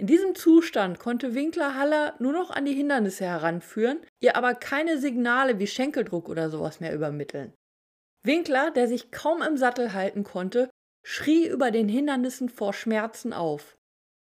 In 0.00 0.06
diesem 0.06 0.34
Zustand 0.34 0.98
konnte 0.98 1.34
Winkler 1.34 1.74
Haller 1.74 2.14
nur 2.20 2.32
noch 2.32 2.48
an 2.48 2.64
die 2.64 2.72
Hindernisse 2.72 3.26
heranführen, 3.26 4.00
ihr 4.18 4.34
aber 4.34 4.54
keine 4.54 4.96
Signale 4.96 5.58
wie 5.58 5.66
Schenkeldruck 5.66 6.30
oder 6.30 6.48
sowas 6.48 6.80
mehr 6.80 6.94
übermitteln. 6.94 7.52
Winkler, 8.24 8.70
der 8.70 8.88
sich 8.88 9.10
kaum 9.10 9.42
im 9.42 9.58
Sattel 9.58 9.92
halten 9.92 10.24
konnte, 10.24 10.70
schrie 11.04 11.46
über 11.46 11.70
den 11.70 11.86
Hindernissen 11.86 12.48
vor 12.48 12.72
Schmerzen 12.72 13.34
auf 13.34 13.76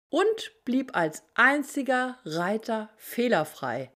und 0.09 0.51
blieb 0.65 0.95
als 0.97 1.23
einziger 1.35 2.17
Reiter 2.25 2.89
fehlerfrei. 2.97 3.93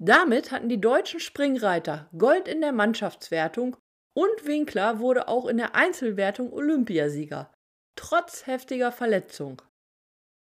Damit 0.00 0.50
hatten 0.50 0.68
die 0.68 0.80
deutschen 0.80 1.20
Springreiter 1.20 2.10
Gold 2.18 2.48
in 2.48 2.62
der 2.62 2.72
Mannschaftswertung 2.72 3.76
und 4.12 4.44
Winkler 4.44 4.98
wurde 4.98 5.28
auch 5.28 5.46
in 5.46 5.58
der 5.58 5.76
Einzelwertung 5.76 6.52
Olympiasieger, 6.52 7.52
trotz 7.94 8.48
heftiger 8.48 8.90
Verletzung. 8.90 9.62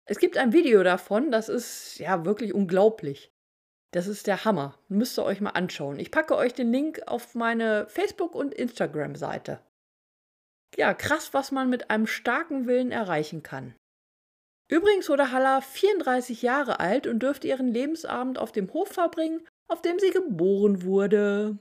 Es 0.10 0.20
gibt 0.20 0.38
ein 0.38 0.54
Video 0.54 0.84
davon, 0.84 1.32
das 1.32 1.50
ist 1.50 2.00
ja 2.00 2.24
wirklich 2.26 2.54
unglaublich. 2.54 3.30
Das 3.92 4.08
ist 4.08 4.28
der 4.28 4.46
Hammer. 4.46 4.78
Müsst 4.88 5.20
ihr 5.20 5.26
euch 5.26 5.42
mal 5.42 5.52
anschauen. 5.52 6.00
Ich 6.00 6.12
packe 6.12 6.36
euch 6.36 6.54
den 6.54 6.72
Link 6.72 7.02
auf 7.08 7.36
meine 7.36 7.88
Facebook- 7.88 8.36
und 8.36 8.54
Instagram-Seite. 8.54 9.62
Ja, 10.76 10.94
krass, 10.94 11.34
was 11.34 11.52
man 11.52 11.70
mit 11.70 11.90
einem 11.90 12.08
starken 12.08 12.68
Willen 12.68 12.92
erreichen 12.92 13.44
kann. 13.44 13.76
Übrigens 14.70 15.10
wurde 15.10 15.32
Halla 15.32 15.62
34 15.62 16.42
Jahre 16.42 16.80
alt 16.80 17.08
und 17.08 17.20
dürfte 17.20 17.48
ihren 17.48 17.72
Lebensabend 17.72 18.38
auf 18.38 18.52
dem 18.52 18.72
Hof 18.74 18.90
verbringen, 18.90 19.46
auf 19.70 19.82
dem 19.82 20.00
sie 20.00 20.12
geboren 20.12 20.84
wurde. 20.84 21.58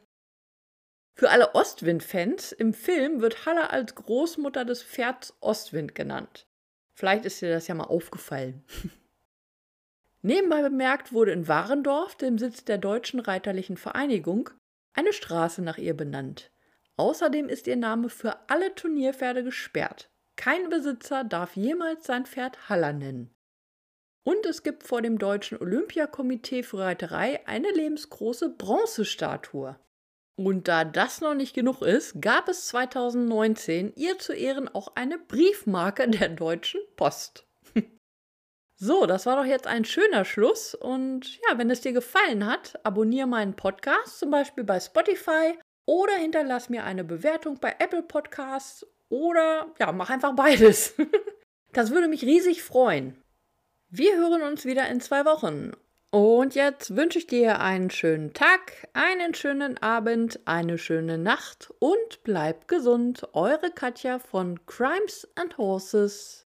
Für 1.19 1.31
alle 1.31 1.55
Ostwind-Fans, 1.55 2.53
im 2.53 2.75
Film 2.75 3.21
wird 3.21 3.47
Halla 3.47 3.69
als 3.69 3.95
Großmutter 3.95 4.65
des 4.65 4.83
Pferds 4.83 5.37
Ostwind 5.41 5.95
genannt. 5.95 6.47
Vielleicht 6.97 7.27
ist 7.27 7.43
dir 7.43 7.51
das 7.51 7.69
ja 7.69 7.75
mal 7.75 7.85
aufgefallen. 7.85 8.65
Nebenbei 10.23 10.63
bemerkt 10.63 11.13
wurde 11.13 11.33
in 11.33 11.47
Warendorf, 11.47 12.17
dem 12.17 12.39
Sitz 12.39 12.65
der 12.65 12.79
Deutschen 12.79 13.21
Reiterlichen 13.21 13.77
Vereinigung, 13.77 14.51
eine 14.95 15.13
Straße 15.13 15.63
nach 15.63 15.77
ihr 15.77 15.95
benannt. 15.95 16.51
Außerdem 16.97 17.51
ist 17.51 17.67
ihr 17.67 17.77
Name 17.77 18.09
für 18.09 18.49
alle 18.49 18.75
Turnierpferde 18.75 19.45
gesperrt. 19.45 20.11
Kein 20.37 20.71
Besitzer 20.71 21.23
darf 21.23 21.55
jemals 21.55 22.07
sein 22.07 22.25
Pferd 22.25 22.71
Haller 22.71 22.95
nennen. 22.95 23.31
Und 24.25 24.47
es 24.47 24.63
gibt 24.63 24.83
vor 24.83 25.03
dem 25.03 25.19
Deutschen 25.19 25.59
Olympiakomitee 25.59 26.63
für 26.63 26.79
Reiterei 26.79 27.47
eine 27.47 27.71
lebensgroße 27.71 28.49
Bronzestatue. 28.57 29.79
Und 30.37 30.69
da 30.69 30.85
das 30.85 31.23
noch 31.23 31.35
nicht 31.35 31.55
genug 31.55 31.81
ist, 31.81 32.21
gab 32.21 32.49
es 32.49 32.67
2019 32.67 33.95
ihr 33.97 34.19
zu 34.19 34.35
Ehren 34.35 34.69
auch 34.69 34.93
eine 34.95 35.19
Briefmarke 35.19 36.09
der 36.09 36.29
Deutschen 36.29 36.81
Post. 36.97 37.47
so, 38.77 39.07
das 39.07 39.25
war 39.25 39.37
doch 39.37 39.47
jetzt 39.47 39.67
ein 39.67 39.87
schöner 39.87 40.27
Schluss. 40.27 40.75
Und 40.75 41.37
ja, 41.49 41.57
wenn 41.57 41.71
es 41.71 41.81
dir 41.81 41.93
gefallen 41.93 42.45
hat, 42.47 42.79
abonniere 42.85 43.27
meinen 43.27 43.57
Podcast, 43.57 44.19
zum 44.19 44.31
Beispiel 44.31 44.65
bei 44.65 44.79
Spotify 44.79 45.59
oder 45.87 46.15
hinterlass 46.17 46.69
mir 46.69 46.85
eine 46.85 47.05
Bewertung 47.05 47.59
bei 47.59 47.75
Apple 47.79 48.03
Podcasts 48.03 48.87
oder 49.09 49.75
ja, 49.79 49.91
mach 49.93 50.11
einfach 50.11 50.35
beides. 50.37 50.95
das 51.73 51.93
würde 51.93 52.09
mich 52.09 52.25
riesig 52.25 52.63
freuen. 52.63 53.17
Wir 53.89 54.17
hören 54.17 54.43
uns 54.43 54.67
wieder 54.67 54.87
in 54.89 55.01
zwei 55.01 55.25
Wochen. 55.25 55.73
Und 56.11 56.55
jetzt 56.55 56.97
wünsche 56.97 57.19
ich 57.19 57.27
dir 57.27 57.61
einen 57.61 57.91
schönen 57.91 58.33
Tag, 58.33 58.89
einen 58.93 59.35
schönen 59.35 59.77
Abend, 59.79 60.41
eine 60.45 60.79
schöne 60.79 61.19
Nacht 61.19 61.73
und 61.79 62.23
bleib 62.23 62.69
gesund. 62.69 63.29
Eure 63.33 63.71
Katja 63.71 64.19
von 64.19 64.65
Crimes 64.67 65.29
and 65.35 65.59
Horses. 65.59 66.46